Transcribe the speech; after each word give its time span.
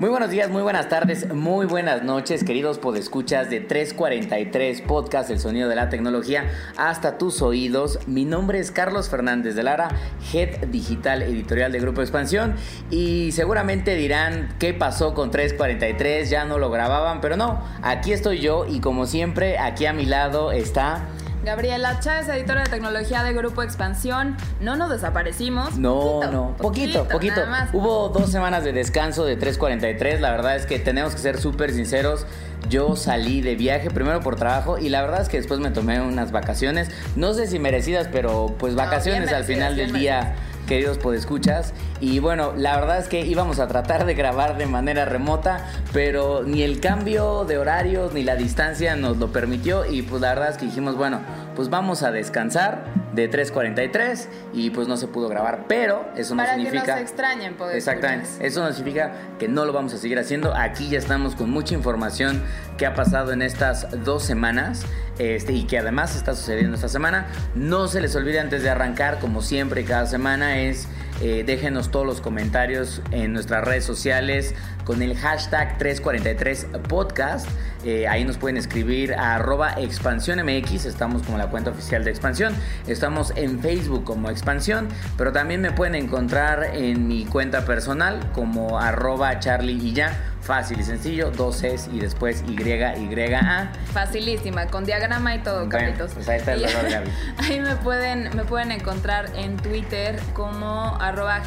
Muy 0.00 0.10
buenos 0.10 0.30
días, 0.30 0.48
muy 0.48 0.62
buenas 0.62 0.88
tardes, 0.88 1.34
muy 1.34 1.66
buenas 1.66 2.04
noches, 2.04 2.44
queridos 2.44 2.78
podescuchas 2.78 3.50
de 3.50 3.58
343 3.58 4.82
Podcast 4.82 5.28
El 5.28 5.40
Sonido 5.40 5.68
de 5.68 5.74
la 5.74 5.88
Tecnología 5.88 6.48
hasta 6.76 7.18
tus 7.18 7.42
oídos. 7.42 7.98
Mi 8.06 8.24
nombre 8.24 8.60
es 8.60 8.70
Carlos 8.70 9.08
Fernández 9.08 9.56
de 9.56 9.64
Lara, 9.64 9.88
Head 10.32 10.68
Digital 10.68 11.22
Editorial 11.22 11.72
de 11.72 11.80
Grupo 11.80 12.00
Expansión 12.00 12.54
y 12.92 13.32
seguramente 13.32 13.96
dirán 13.96 14.54
qué 14.60 14.72
pasó 14.72 15.14
con 15.14 15.32
343, 15.32 16.30
ya 16.30 16.44
no 16.44 16.58
lo 16.58 16.70
grababan, 16.70 17.20
pero 17.20 17.36
no, 17.36 17.60
aquí 17.82 18.12
estoy 18.12 18.38
yo 18.38 18.66
y 18.68 18.78
como 18.78 19.04
siempre 19.04 19.58
aquí 19.58 19.86
a 19.86 19.92
mi 19.92 20.06
lado 20.06 20.52
está... 20.52 21.08
Gabriela 21.44 22.00
Chávez, 22.00 22.28
editora 22.28 22.64
de 22.64 22.70
tecnología 22.70 23.22
de 23.22 23.32
Grupo 23.32 23.62
Expansión. 23.62 24.36
No 24.60 24.76
nos 24.76 24.90
desaparecimos. 24.90 25.76
No, 25.76 26.20
no, 26.30 26.56
poquito, 26.56 27.06
poquito. 27.06 27.40
Hubo 27.72 28.08
dos 28.08 28.30
semanas 28.30 28.64
de 28.64 28.72
descanso 28.72 29.24
de 29.24 29.38
3.43. 29.38 30.18
La 30.18 30.30
verdad 30.30 30.56
es 30.56 30.66
que 30.66 30.78
tenemos 30.78 31.14
que 31.14 31.20
ser 31.20 31.38
súper 31.40 31.72
sinceros. 31.72 32.26
Yo 32.68 32.96
salí 32.96 33.40
de 33.40 33.54
viaje 33.54 33.90
primero 33.90 34.20
por 34.20 34.36
trabajo 34.36 34.78
y 34.78 34.88
la 34.88 35.00
verdad 35.00 35.22
es 35.22 35.28
que 35.28 35.38
después 35.38 35.60
me 35.60 35.70
tomé 35.70 36.00
unas 36.00 36.32
vacaciones. 36.32 36.90
No 37.16 37.32
sé 37.32 37.46
si 37.46 37.58
merecidas, 37.58 38.08
pero 38.10 38.54
pues 38.58 38.74
vacaciones 38.74 39.32
al 39.32 39.44
final 39.44 39.76
del 39.76 39.92
día 39.92 40.34
queridos 40.68 40.98
podescuchas. 40.98 41.74
Y 42.00 42.20
bueno, 42.20 42.52
la 42.56 42.76
verdad 42.76 42.98
es 42.98 43.08
que 43.08 43.22
íbamos 43.22 43.58
a 43.58 43.66
tratar 43.66 44.04
de 44.04 44.14
grabar 44.14 44.56
de 44.56 44.66
manera 44.66 45.04
remota, 45.04 45.66
pero 45.92 46.44
ni 46.44 46.62
el 46.62 46.78
cambio 46.78 47.44
de 47.44 47.58
horarios 47.58 48.12
ni 48.12 48.22
la 48.22 48.36
distancia 48.36 48.94
nos 48.94 49.16
lo 49.16 49.32
permitió. 49.32 49.84
Y 49.90 50.02
pues 50.02 50.20
la 50.20 50.28
verdad 50.28 50.50
es 50.50 50.58
que 50.58 50.66
dijimos, 50.66 50.96
bueno, 50.96 51.20
pues 51.56 51.70
vamos 51.70 52.04
a 52.04 52.12
descansar 52.12 52.84
de 53.18 53.30
3.43 53.30 54.26
y 54.52 54.70
pues 54.70 54.88
no 54.88 54.96
se 54.96 55.08
pudo 55.08 55.28
grabar, 55.28 55.64
pero 55.68 56.08
eso 56.16 56.34
no 56.34 56.46
significa... 56.46 56.82
Que 56.82 56.90
no 56.90 56.96
se 56.96 57.02
extrañen, 57.02 57.56
Exactamente, 57.72 58.28
eso 58.40 58.62
no 58.62 58.72
significa 58.72 59.12
que 59.38 59.48
no 59.48 59.64
lo 59.64 59.72
vamos 59.72 59.92
a 59.94 59.98
seguir 59.98 60.18
haciendo. 60.18 60.54
Aquí 60.54 60.88
ya 60.88 60.98
estamos 60.98 61.34
con 61.34 61.50
mucha 61.50 61.74
información 61.74 62.42
que 62.76 62.86
ha 62.86 62.94
pasado 62.94 63.32
en 63.32 63.42
estas 63.42 64.04
dos 64.04 64.22
semanas 64.22 64.86
este, 65.18 65.52
y 65.52 65.64
que 65.64 65.78
además 65.78 66.16
está 66.16 66.34
sucediendo 66.34 66.76
esta 66.76 66.88
semana. 66.88 67.26
No 67.54 67.88
se 67.88 68.00
les 68.00 68.14
olvide 68.14 68.40
antes 68.40 68.62
de 68.62 68.70
arrancar, 68.70 69.18
como 69.18 69.42
siempre 69.42 69.84
cada 69.84 70.06
semana, 70.06 70.60
es 70.60 70.88
eh, 71.20 71.42
déjenos 71.44 71.90
todos 71.90 72.06
los 72.06 72.20
comentarios 72.20 73.02
en 73.10 73.32
nuestras 73.32 73.64
redes 73.64 73.84
sociales 73.84 74.54
con 74.88 75.02
el 75.02 75.14
hashtag 75.18 75.76
343podcast. 75.78 77.46
Eh, 77.84 78.08
ahí 78.08 78.24
nos 78.24 78.38
pueden 78.38 78.56
escribir 78.56 79.12
a 79.12 79.34
arroba 79.34 79.74
expansión 79.74 80.40
MX. 80.42 80.86
Estamos 80.86 81.22
como 81.22 81.36
la 81.36 81.48
cuenta 81.48 81.70
oficial 81.70 82.04
de 82.04 82.10
expansión. 82.10 82.54
Estamos 82.86 83.34
en 83.36 83.60
Facebook 83.60 84.04
como 84.04 84.30
expansión. 84.30 84.88
Pero 85.18 85.30
también 85.30 85.60
me 85.60 85.72
pueden 85.72 85.94
encontrar 85.94 86.70
en 86.72 87.06
mi 87.06 87.26
cuenta 87.26 87.66
personal 87.66 88.32
como 88.32 88.80
arroba 88.80 89.38
charlie 89.40 89.74
y 89.74 89.92
ya 89.92 90.16
Fácil 90.48 90.80
y 90.80 90.82
sencillo, 90.82 91.30
dos 91.30 91.60
Cs 91.60 91.90
y 91.92 92.00
después 92.00 92.42
Y, 92.48 92.52
Y, 92.52 93.34
A. 93.34 93.70
Facilísima, 93.92 94.66
con 94.68 94.86
diagrama 94.86 95.34
y 95.34 95.40
todo, 95.40 95.68
Carlitos. 95.68 96.12
Pues 96.14 96.26
ahí 96.26 96.38
está 96.38 96.54
el 96.54 96.62
valor, 96.62 96.90
Gaby. 96.90 97.10
Ahí 97.36 97.60
me 97.60 97.76
pueden, 97.76 98.34
me 98.34 98.44
pueden 98.44 98.72
encontrar 98.72 99.26
en 99.36 99.58
Twitter 99.58 100.18
como 100.32 100.96
arroba. 101.02 101.42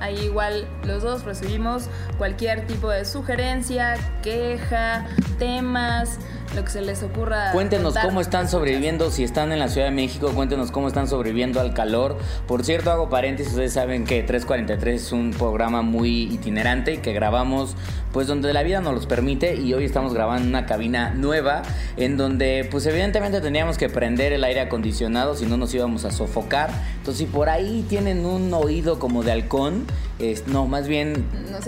Ahí 0.00 0.18
igual 0.24 0.66
los 0.82 1.04
dos 1.04 1.24
recibimos 1.24 1.88
cualquier 2.24 2.66
tipo 2.66 2.88
de 2.88 3.04
sugerencia, 3.04 3.98
queja, 4.22 5.06
temas 5.38 6.18
lo 6.54 6.64
que 6.64 6.70
se 6.70 6.80
les 6.80 7.02
ocurra. 7.02 7.52
Cuéntenos 7.52 7.94
cómo 8.02 8.20
están 8.20 8.48
sobreviviendo, 8.48 9.10
si 9.10 9.24
están 9.24 9.52
en 9.52 9.58
la 9.58 9.68
Ciudad 9.68 9.88
de 9.88 9.92
México, 9.92 10.30
cuéntenos 10.34 10.70
cómo 10.70 10.88
están 10.88 11.08
sobreviviendo 11.08 11.60
al 11.60 11.74
calor. 11.74 12.18
Por 12.46 12.64
cierto, 12.64 12.90
hago 12.90 13.08
paréntesis, 13.08 13.52
ustedes 13.52 13.72
saben 13.72 14.04
que 14.04 14.22
343 14.22 15.02
es 15.02 15.12
un 15.12 15.32
programa 15.32 15.82
muy 15.82 16.22
itinerante 16.32 17.00
que 17.00 17.12
grabamos 17.12 17.76
pues 18.14 18.28
donde 18.28 18.52
la 18.52 18.62
vida 18.62 18.80
nos 18.80 18.94
los 18.94 19.06
permite 19.06 19.56
y 19.56 19.74
hoy 19.74 19.84
estamos 19.84 20.14
grabando 20.14 20.48
una 20.48 20.66
cabina 20.66 21.10
nueva 21.10 21.62
en 21.96 22.16
donde 22.16 22.66
pues 22.70 22.86
evidentemente 22.86 23.40
teníamos 23.40 23.76
que 23.76 23.88
prender 23.88 24.32
el 24.32 24.44
aire 24.44 24.60
acondicionado 24.60 25.34
si 25.34 25.46
no 25.46 25.56
nos 25.56 25.74
íbamos 25.74 26.04
a 26.04 26.12
sofocar. 26.12 26.70
Entonces 26.98 27.18
si 27.18 27.26
por 27.26 27.48
ahí 27.48 27.84
tienen 27.88 28.24
un 28.24 28.54
oído 28.54 29.00
como 29.00 29.24
de 29.24 29.32
halcón, 29.32 29.84
es, 30.20 30.46
no, 30.46 30.68
más 30.68 30.86
bien 30.86 31.26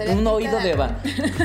un 0.08 0.24
oído 0.28 0.60
de, 0.60 0.76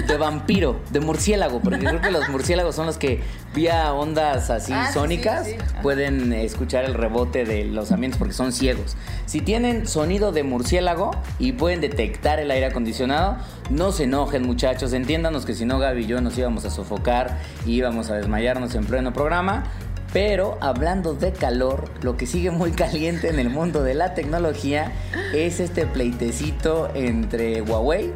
de, 0.07 0.17
vampiro, 0.17 0.79
de 0.91 0.99
murciélago, 0.99 1.61
porque 1.61 1.79
creo 1.79 1.99
que 1.99 2.11
los 2.11 2.29
murciélagos 2.29 2.75
son 2.75 2.85
los 2.85 2.99
que 2.99 3.21
vía 3.53 3.93
ondas 3.93 4.49
así 4.49 4.71
ah, 4.73 4.91
sónicas 4.93 5.47
pueden 5.81 6.31
escuchar 6.31 6.85
el 6.85 6.93
rebote 6.93 7.43
de 7.43 7.65
los 7.65 7.91
ambientes 7.91 8.17
porque 8.17 8.33
son 8.33 8.51
ciegos. 8.51 8.95
Si 9.25 9.41
tienen 9.41 9.87
sonido 9.87 10.31
de 10.31 10.43
murciélago 10.43 11.11
y 11.39 11.53
pueden 11.53 11.81
detectar 11.81 12.39
el 12.39 12.51
aire 12.51 12.67
acondicionado, 12.67 13.37
no 13.69 13.91
se 13.91 14.05
enojen 14.05 14.43
muchachos, 14.43 14.93
entiéndanos 14.93 15.45
que 15.45 15.53
si 15.53 15.65
no 15.65 15.79
Gaby 15.79 16.03
y 16.03 16.07
yo 16.07 16.21
nos 16.21 16.37
íbamos 16.37 16.65
a 16.65 16.69
sofocar 16.69 17.39
y 17.65 17.73
íbamos 17.73 18.09
a 18.09 18.15
desmayarnos 18.15 18.75
en 18.75 18.85
pleno 18.85 19.13
programa. 19.13 19.65
Pero 20.13 20.57
hablando 20.59 21.13
de 21.13 21.31
calor, 21.31 21.89
lo 22.01 22.17
que 22.17 22.25
sigue 22.25 22.51
muy 22.51 22.71
caliente 22.73 23.29
en 23.29 23.39
el 23.39 23.49
mundo 23.49 23.83
de 23.83 23.93
la 23.93 24.13
tecnología 24.13 24.91
es 25.33 25.59
este 25.59 25.85
pleitecito 25.85 26.89
entre 26.93 27.61
Huawei 27.61 28.11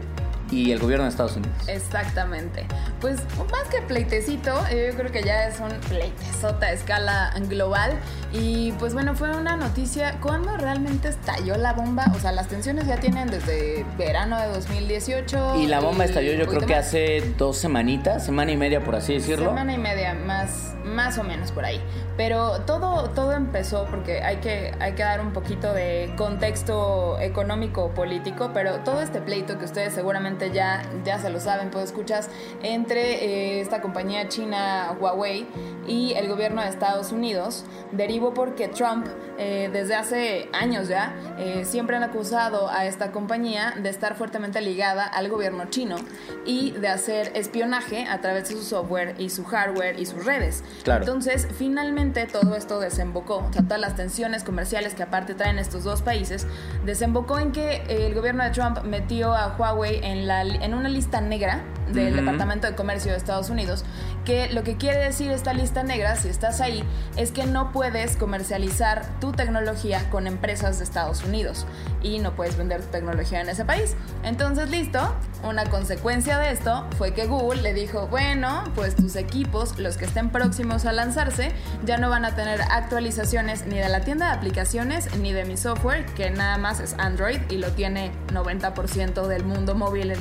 y 0.52 0.72
el 0.72 0.80
gobierno 0.80 1.06
de 1.06 1.10
Estados 1.10 1.36
Unidos. 1.36 1.56
Exactamente. 1.68 2.66
Pues 3.02 3.20
más 3.52 3.64
que 3.70 3.82
pleitecito, 3.82 4.52
eh, 4.70 4.92
yo 4.92 4.98
creo 4.98 5.12
que 5.12 5.24
ya 5.24 5.48
es 5.48 5.60
un 5.60 5.70
pleitezota 5.88 6.68
a 6.68 6.72
escala 6.72 7.34
global. 7.48 7.94
Y 8.32 8.74
pues 8.74 8.94
bueno, 8.94 9.16
fue 9.16 9.36
una 9.36 9.56
noticia 9.56 10.18
cuando 10.22 10.56
realmente 10.58 11.10
estalló 11.10 11.56
la 11.58 11.74
bomba. 11.74 12.06
O 12.16 12.20
sea, 12.20 12.32
las 12.32 12.48
tensiones 12.48 12.88
ya 12.88 12.98
tienen 12.98 13.30
desde 13.30 13.86
verano 13.98 14.40
de 14.40 14.48
2018. 14.48 15.56
Y 15.62 15.68
la 15.68 15.80
bomba 15.80 16.06
estalló 16.06 16.34
yo 16.34 16.48
creo 16.48 16.62
que 16.62 16.76
hace 16.76 17.34
dos 17.38 17.58
semanitas, 17.58 18.26
semana 18.26 18.52
y 18.52 18.58
media 18.58 18.84
por 18.84 18.96
así 18.96 19.14
decirlo. 19.14 19.50
Semana 19.50 19.74
y 19.74 19.78
media, 19.78 20.14
más, 20.14 20.75
más 20.86 21.18
o 21.18 21.24
menos 21.24 21.52
por 21.52 21.66
ahí. 21.66 21.82
Pero 22.16 22.62
todo, 22.62 23.10
todo 23.10 23.34
empezó 23.34 23.86
porque 23.86 24.22
hay 24.22 24.38
que, 24.38 24.74
hay 24.80 24.94
que 24.94 25.04
dar 25.04 25.20
un 25.20 25.34
poquito 25.34 25.74
de 25.74 26.14
contexto 26.18 27.20
económico 27.20 27.90
político, 27.90 28.52
pero 28.54 28.80
todo 28.80 29.02
este 29.02 29.20
pleito 29.22 29.58
que 29.58 29.66
ustedes 29.66 29.94
seguramente 29.94 30.52
ya, 30.52 30.84
ya 31.04 31.20
se 31.20 31.30
lo 31.30 31.40
saben, 31.40 31.72
pues 31.72 31.86
escuchas, 31.86 32.30
entre 32.64 33.26
eh, 33.26 33.62
esta 33.62 33.82
compañía 33.82 34.30
china 34.30 34.96
Huawei 35.00 35.48
y 35.88 36.14
el 36.14 36.28
gobierno 36.28 36.62
de 36.62 36.70
Estados 36.70 37.12
Unidos, 37.12 37.66
derivó 37.92 38.34
porque 38.34 38.68
Trump 38.68 39.08
eh, 39.38 39.70
desde 39.72 39.96
hace 39.96 40.50
años 40.54 40.88
ya 40.88 41.14
eh, 41.38 41.66
siempre 41.66 41.98
han 41.98 42.04
acusado 42.04 42.70
a 42.70 42.86
esta 42.86 43.12
compañía 43.12 43.74
de 43.78 43.90
estar 43.90 44.16
fuertemente 44.16 44.62
ligada 44.62 45.06
al 45.06 45.30
gobierno 45.30 45.66
chino 45.70 45.98
y 46.46 46.72
de 46.72 46.88
hacer 46.88 47.32
espionaje 47.36 48.06
a 48.08 48.22
través 48.22 48.50
de 48.50 48.56
su 48.56 48.64
software 48.64 49.16
y 49.18 49.30
su 49.30 49.44
hardware 49.44 50.00
y 50.00 50.06
sus 50.06 50.24
redes. 50.26 50.64
Entonces, 50.86 51.48
finalmente 51.58 52.28
todo 52.28 52.56
esto 52.56 52.80
desembocó, 52.80 53.38
o 53.38 53.54
sea, 53.54 53.64
todas 53.64 53.80
las 53.80 53.96
tensiones 53.96 54.44
comerciales 54.44 54.94
que 54.94 55.04
aparte 55.04 55.34
traen 55.34 55.58
estos 55.60 55.84
dos 55.84 56.02
países, 56.02 56.46
desembocó 56.86 57.40
en 57.40 57.52
que 57.52 57.84
el 57.90 58.14
gobierno 58.14 58.44
de 58.44 58.52
Trump 58.52 58.84
metió 58.84 59.34
a 59.34 59.56
Huawei 59.58 60.00
en, 60.04 60.28
la, 60.28 60.42
en 60.42 60.74
una 60.74 60.90
lista 60.90 61.22
negra 61.22 61.64
del 61.92 62.16
Departamento 62.16 62.68
de 62.68 62.76
Comercio 62.76 63.12
de 63.12 63.18
Estados 63.18 63.50
Unidos, 63.50 63.86
que 64.26 64.50
lo 64.52 64.64
que 64.64 64.76
quiere 64.76 64.98
decir 64.98 65.32
esta 65.32 65.54
lista 65.54 65.84
negra, 65.84 66.16
si 66.16 66.30
estás 66.30 66.60
ahí, 66.60 66.84
es 67.16 67.32
que 67.32 67.46
no 67.46 67.72
puedes 67.72 68.18
comercializar 68.18 69.06
tu 69.20 69.32
tecnología 69.32 70.10
con 70.10 70.26
empresas 70.26 70.80
de 70.80 70.84
Estados 70.84 71.24
Unidos 71.24 71.68
y 72.02 72.20
no 72.20 72.36
puedes 72.36 72.58
vender 72.58 72.82
tu 72.82 72.88
tecnología 72.88 73.42
en 73.42 73.50
ese 73.50 73.66
país. 73.66 73.96
Entonces, 74.24 74.70
listo, 74.70 75.00
una 75.44 75.66
consecuencia 75.70 76.40
de 76.40 76.52
esto 76.52 76.86
fue 76.98 77.14
que 77.14 77.28
Google 77.28 77.62
le 77.62 77.74
dijo, 77.74 78.08
bueno, 78.08 78.64
pues 78.74 78.96
tus 78.96 79.16
equipos, 79.16 79.78
los 79.78 79.98
que 79.98 80.06
estén 80.06 80.30
próximos 80.30 80.65
a 80.74 80.92
lanzarse, 80.92 81.52
ya 81.86 81.98
no 81.98 82.10
van 82.10 82.26
a 82.26 82.36
tener 82.36 82.62
actualizaciones 82.62 83.66
ni 83.68 83.78
de 83.78 83.88
la 83.88 84.02
tienda 84.02 84.28
de 84.28 84.34
aplicaciones 84.34 85.16
ni 85.18 85.32
de 85.32 85.46
mi 85.46 85.58
software, 85.58 86.06
que 86.06 86.32
nada 86.32 86.58
más 86.58 86.80
es 86.80 86.96
Android 86.98 87.40
y 87.50 87.58
lo 87.58 87.72
tiene 87.72 88.12
90% 88.34 89.28
del 89.28 89.46
mundo 89.46 89.76
móvil. 89.76 90.14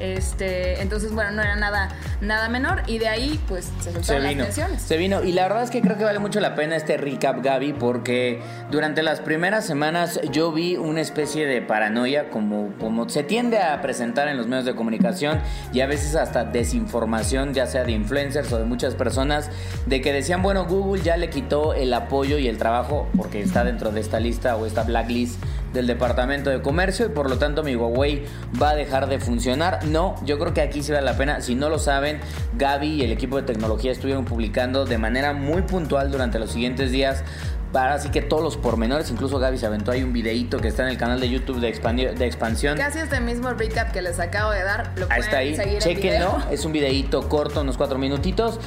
Este, 0.00 0.80
entonces, 0.80 1.12
bueno, 1.12 1.30
no 1.30 1.42
era 1.42 1.56
nada, 1.56 1.90
nada 2.20 2.48
menor 2.48 2.82
y 2.86 2.98
de 2.98 3.08
ahí 3.08 3.38
pues 3.46 3.70
se 3.80 3.92
soltaron 3.92 4.24
las 4.24 4.34
tensiones. 4.34 4.82
Se 4.82 4.96
vino 4.96 5.22
y 5.22 5.32
la 5.32 5.42
verdad 5.42 5.62
es 5.62 5.70
que 5.70 5.82
creo 5.82 5.96
que 5.96 6.04
vale 6.04 6.18
mucho 6.18 6.40
la 6.40 6.54
pena 6.54 6.76
este 6.76 6.96
recap, 6.96 7.42
Gaby, 7.42 7.74
porque 7.74 8.40
durante 8.70 9.02
las 9.02 9.20
primeras 9.20 9.66
semanas 9.66 10.20
yo 10.32 10.52
vi 10.52 10.76
una 10.76 11.00
especie 11.00 11.46
de 11.46 11.60
paranoia 11.60 12.30
como, 12.30 12.72
como 12.80 13.08
se 13.08 13.22
tiende 13.22 13.58
a 13.58 13.80
presentar 13.82 14.28
en 14.28 14.36
los 14.36 14.46
medios 14.46 14.64
de 14.64 14.74
comunicación 14.74 15.40
y 15.72 15.80
a 15.80 15.86
veces 15.86 16.16
hasta 16.16 16.44
desinformación, 16.44 17.52
ya 17.52 17.66
sea 17.66 17.84
de 17.84 17.92
influencers 17.92 18.52
o 18.52 18.58
de 18.58 18.64
muchas 18.64 18.94
personas, 18.94 19.50
de 19.86 20.00
que 20.00 20.12
decían, 20.12 20.42
bueno, 20.42 20.64
Google 20.64 21.02
ya 21.02 21.16
le 21.16 21.28
quitó 21.28 21.74
el 21.74 21.92
apoyo 21.92 22.38
y 22.38 22.48
el 22.48 22.56
trabajo 22.56 23.08
porque 23.16 23.40
está 23.40 23.64
dentro 23.64 23.90
de 23.90 24.00
esta 24.00 24.18
lista 24.18 24.56
o 24.56 24.64
esta 24.64 24.82
blacklist 24.82 25.42
del 25.72 25.86
Departamento 25.86 26.50
de 26.50 26.62
Comercio 26.62 27.06
y 27.06 27.08
por 27.10 27.28
lo 27.28 27.38
tanto 27.38 27.62
mi 27.62 27.76
Huawei 27.76 28.24
va 28.60 28.70
a 28.70 28.74
dejar 28.74 29.08
de 29.08 29.18
funcionar. 29.18 29.84
No, 29.84 30.16
yo 30.24 30.38
creo 30.38 30.54
que 30.54 30.60
aquí 30.60 30.82
sí 30.82 30.92
vale 30.92 31.04
la 31.04 31.16
pena. 31.16 31.40
Si 31.40 31.54
no 31.54 31.68
lo 31.68 31.78
saben, 31.78 32.20
Gaby 32.56 32.88
y 32.88 33.02
el 33.02 33.12
equipo 33.12 33.36
de 33.36 33.42
tecnología 33.42 33.92
estuvieron 33.92 34.24
publicando 34.24 34.84
de 34.84 34.98
manera 34.98 35.32
muy 35.32 35.62
puntual 35.62 36.10
durante 36.10 36.38
los 36.38 36.50
siguientes 36.50 36.90
días 36.90 37.24
Así 37.72 38.08
que 38.10 38.20
todos 38.20 38.42
los 38.42 38.56
pormenores, 38.56 39.10
incluso 39.10 39.38
Gaby 39.38 39.58
se 39.58 39.66
aventó 39.66 39.92
ahí 39.92 40.02
un 40.02 40.12
videito 40.12 40.58
que 40.58 40.68
está 40.68 40.82
en 40.82 40.88
el 40.88 40.98
canal 40.98 41.20
de 41.20 41.30
YouTube 41.30 41.60
de, 41.60 41.70
de 42.14 42.26
expansión. 42.26 42.76
Casi 42.76 42.98
este 42.98 43.20
mismo 43.20 43.50
recap 43.50 43.92
que 43.92 44.02
les 44.02 44.18
acabo 44.18 44.50
de 44.50 44.62
dar, 44.64 44.92
lo 44.96 45.06
ahí 45.08 45.20
está 45.20 45.38
ahí, 45.38 45.78
chequenlo, 45.78 46.38
es 46.50 46.64
un 46.64 46.72
videito 46.72 47.28
corto, 47.28 47.60
unos 47.60 47.76
cuatro 47.76 47.98
minutitos 47.98 48.58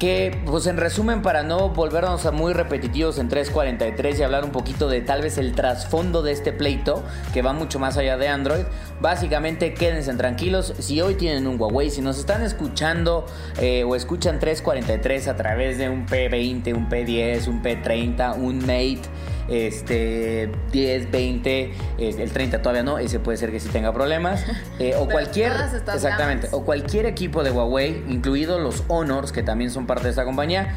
que 0.00 0.34
pues 0.46 0.66
en 0.66 0.78
resumen 0.78 1.20
para 1.20 1.42
no 1.42 1.68
volvernos 1.68 2.24
a 2.24 2.32
muy 2.32 2.54
repetitivos 2.54 3.18
en 3.18 3.28
343 3.28 4.18
y 4.18 4.22
hablar 4.22 4.44
un 4.46 4.50
poquito 4.50 4.88
de 4.88 5.02
tal 5.02 5.20
vez 5.20 5.36
el 5.36 5.52
trasfondo 5.54 6.22
de 6.22 6.32
este 6.32 6.54
pleito 6.54 7.04
que 7.34 7.42
va 7.42 7.52
mucho 7.52 7.78
más 7.78 7.98
allá 7.98 8.16
de 8.16 8.26
Android, 8.26 8.64
básicamente 9.00 9.74
quédense 9.74 10.12
tranquilos, 10.14 10.72
si 10.78 11.02
hoy 11.02 11.16
tienen 11.16 11.46
un 11.46 11.60
Huawei, 11.60 11.90
si 11.90 12.00
nos 12.00 12.18
están 12.18 12.42
escuchando 12.42 13.26
eh, 13.60 13.84
o 13.84 13.94
escuchan 13.94 14.38
343 14.40 15.28
a 15.28 15.36
través 15.36 15.76
de 15.76 15.90
un 15.90 16.06
P20, 16.06 16.74
un 16.74 16.88
P10, 16.88 17.46
un 17.46 17.62
P30, 17.62 18.38
un 18.38 18.58
Mate, 18.60 19.02
este 19.48 20.50
10, 20.72 21.10
20, 21.10 21.72
el 21.98 22.30
30 22.32 22.62
todavía 22.62 22.82
no, 22.82 22.98
ese 22.98 23.18
puede 23.18 23.38
ser 23.38 23.50
que 23.50 23.60
sí 23.60 23.68
tenga 23.68 23.92
problemas. 23.92 24.44
Eh, 24.78 24.94
o 24.96 25.06
cualquier 25.08 25.52
exactamente, 25.92 26.48
o 26.52 26.64
cualquier 26.64 27.04
equipo 27.04 27.42
de 27.42 27.50
Huawei, 27.50 28.02
incluidos 28.08 28.60
los 28.62 28.82
Honors, 28.88 29.30
que 29.30 29.42
también 29.42 29.70
son 29.70 29.86
parte 29.86 30.04
de 30.04 30.10
esta 30.10 30.24
compañía, 30.24 30.74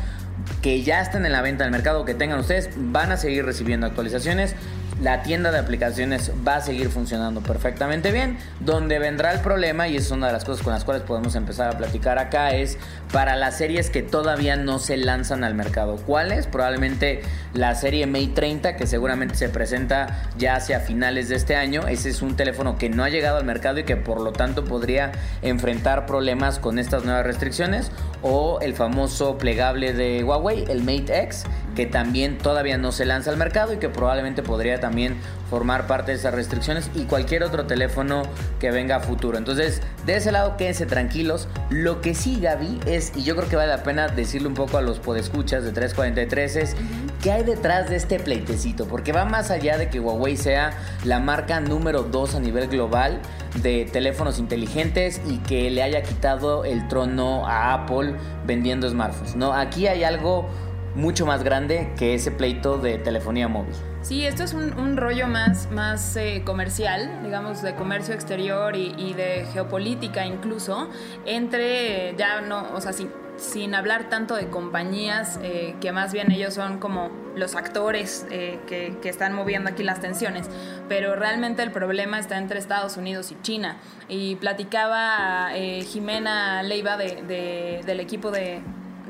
que 0.61 0.83
ya 0.83 1.01
estén 1.01 1.25
en 1.25 1.31
la 1.31 1.41
venta 1.41 1.63
del 1.63 1.71
mercado, 1.71 2.03
que 2.03 2.13
tengan 2.13 2.39
ustedes, 2.39 2.69
van 2.75 3.13
a 3.13 3.17
seguir 3.17 3.45
recibiendo 3.45 3.87
actualizaciones 3.87 4.55
la 5.03 5.21
tienda 5.21 5.51
de 5.51 5.59
aplicaciones 5.59 6.31
va 6.47 6.55
a 6.55 6.61
seguir 6.61 6.89
funcionando 6.89 7.41
perfectamente 7.41 8.11
bien. 8.13 8.37
Donde 8.61 8.99
vendrá 8.99 9.33
el 9.33 9.41
problema, 9.41 9.89
y 9.89 9.97
es 9.97 10.09
una 10.11 10.27
de 10.27 10.33
las 10.33 10.45
cosas 10.45 10.63
con 10.63 10.71
las 10.71 10.85
cuales 10.85 11.03
podemos 11.03 11.35
empezar 11.35 11.69
a 11.69 11.77
platicar 11.77 12.17
acá, 12.19 12.51
es 12.51 12.77
para 13.11 13.35
las 13.35 13.57
series 13.57 13.89
que 13.89 14.01
todavía 14.01 14.55
no 14.55 14.79
se 14.79 14.95
lanzan 14.95 15.43
al 15.43 15.55
mercado. 15.55 15.97
¿Cuáles? 15.97 16.47
Probablemente 16.47 17.21
la 17.53 17.75
serie 17.75 18.07
Mate 18.07 18.31
30, 18.33 18.77
que 18.77 18.87
seguramente 18.87 19.35
se 19.35 19.49
presenta 19.49 20.29
ya 20.37 20.55
hacia 20.55 20.79
finales 20.79 21.27
de 21.27 21.35
este 21.35 21.57
año. 21.57 21.85
Ese 21.85 22.09
es 22.09 22.21
un 22.21 22.37
teléfono 22.37 22.77
que 22.77 22.89
no 22.89 23.03
ha 23.03 23.09
llegado 23.09 23.37
al 23.37 23.43
mercado 23.43 23.79
y 23.79 23.83
que 23.83 23.97
por 23.97 24.21
lo 24.21 24.31
tanto 24.31 24.63
podría 24.63 25.11
enfrentar 25.41 26.05
problemas 26.05 26.59
con 26.59 26.79
estas 26.79 27.03
nuevas 27.03 27.25
restricciones. 27.25 27.91
O 28.21 28.61
el 28.61 28.73
famoso 28.73 29.37
plegable 29.37 29.91
de 29.91 30.23
Huawei, 30.23 30.63
el 30.69 30.79
Mate 30.79 31.23
X, 31.23 31.43
que 31.75 31.85
también 31.85 32.37
todavía 32.37 32.77
no 32.77 32.91
se 32.91 33.05
lanza 33.05 33.31
al 33.31 33.37
mercado 33.37 33.73
y 33.73 33.77
que 33.77 33.89
probablemente 33.89 34.43
podría 34.43 34.79
también 34.79 35.17
formar 35.49 35.87
parte 35.87 36.11
de 36.11 36.17
esas 36.17 36.33
restricciones 36.33 36.89
y 36.95 37.03
cualquier 37.03 37.43
otro 37.43 37.65
teléfono 37.65 38.23
que 38.59 38.71
venga 38.71 38.97
a 38.97 38.99
futuro. 38.99 39.37
Entonces, 39.37 39.81
de 40.05 40.15
ese 40.15 40.31
lado 40.31 40.57
quédense 40.57 40.85
tranquilos. 40.85 41.47
Lo 41.69 42.01
que 42.01 42.15
sí, 42.15 42.39
Gaby, 42.39 42.79
es, 42.85 43.15
y 43.15 43.23
yo 43.23 43.35
creo 43.35 43.49
que 43.49 43.55
vale 43.55 43.69
la 43.69 43.83
pena 43.83 44.07
decirle 44.07 44.47
un 44.47 44.55
poco 44.55 44.77
a 44.77 44.81
los 44.81 44.99
podescuchas 44.99 45.63
de 45.63 45.71
343 45.71 46.55
es, 46.55 46.75
¿qué 47.21 47.31
hay 47.31 47.43
detrás 47.43 47.89
de 47.89 47.97
este 47.97 48.19
pleitecito? 48.19 48.87
Porque 48.87 49.11
va 49.11 49.25
más 49.25 49.51
allá 49.51 49.77
de 49.77 49.89
que 49.89 49.99
Huawei 49.99 50.37
sea 50.37 50.71
la 51.03 51.19
marca 51.19 51.59
número 51.59 52.03
2 52.03 52.35
a 52.35 52.39
nivel 52.39 52.67
global 52.67 53.19
de 53.61 53.85
teléfonos 53.91 54.39
inteligentes 54.39 55.21
y 55.27 55.37
que 55.37 55.69
le 55.69 55.83
haya 55.83 56.01
quitado 56.01 56.65
el 56.65 56.87
trono 56.87 57.47
a 57.47 57.73
Apple 57.73 58.15
vendiendo 58.45 58.89
smartphones. 58.89 59.35
No, 59.35 59.53
aquí 59.53 59.87
hay 59.87 60.03
algo 60.03 60.49
mucho 60.95 61.25
más 61.25 61.43
grande 61.43 61.93
que 61.97 62.13
ese 62.13 62.31
pleito 62.31 62.77
de 62.77 62.97
telefonía 62.97 63.47
móvil. 63.47 63.75
Sí, 64.03 64.25
esto 64.25 64.43
es 64.43 64.53
un, 64.53 64.97
rollo 64.97 65.27
más, 65.27 65.71
más 65.71 66.17
eh, 66.17 66.43
comercial, 66.45 67.21
digamos, 67.23 67.61
de 67.61 67.73
comercio 67.75 68.13
exterior 68.13 68.75
y, 68.75 69.13
de 69.13 69.45
geopolítica 69.53 70.25
incluso, 70.25 70.89
entre 71.25 72.13
ya 72.17 72.41
no, 72.41 72.73
o 72.73 72.81
sea, 72.81 72.91
sin, 72.91 73.75
hablar 73.75 74.09
tanto 74.09 74.35
de 74.35 74.49
compañías, 74.49 75.39
eh, 75.41 75.75
que 75.79 75.93
más 75.93 76.11
bien 76.11 76.31
ellos 76.31 76.53
son 76.53 76.79
como 76.79 77.11
los 77.35 77.55
actores 77.55 78.27
eh, 78.29 78.59
que, 78.67 78.97
que, 79.01 79.07
están 79.07 79.33
moviendo 79.33 79.69
aquí 79.69 79.83
las 79.83 80.01
tensiones, 80.01 80.49
pero 80.89 81.15
realmente 81.15 81.63
el 81.63 81.71
problema 81.71 82.19
está 82.19 82.37
entre 82.37 82.59
Estados 82.59 82.97
Unidos 82.97 83.31
y 83.31 83.41
China. 83.41 83.77
Y 84.09 84.35
platicaba 84.35 85.51
Jimena 85.87 86.61
Leiva 86.61 86.97
de, 86.97 87.81
del 87.85 87.99
equipo 88.01 88.31
de 88.31 88.61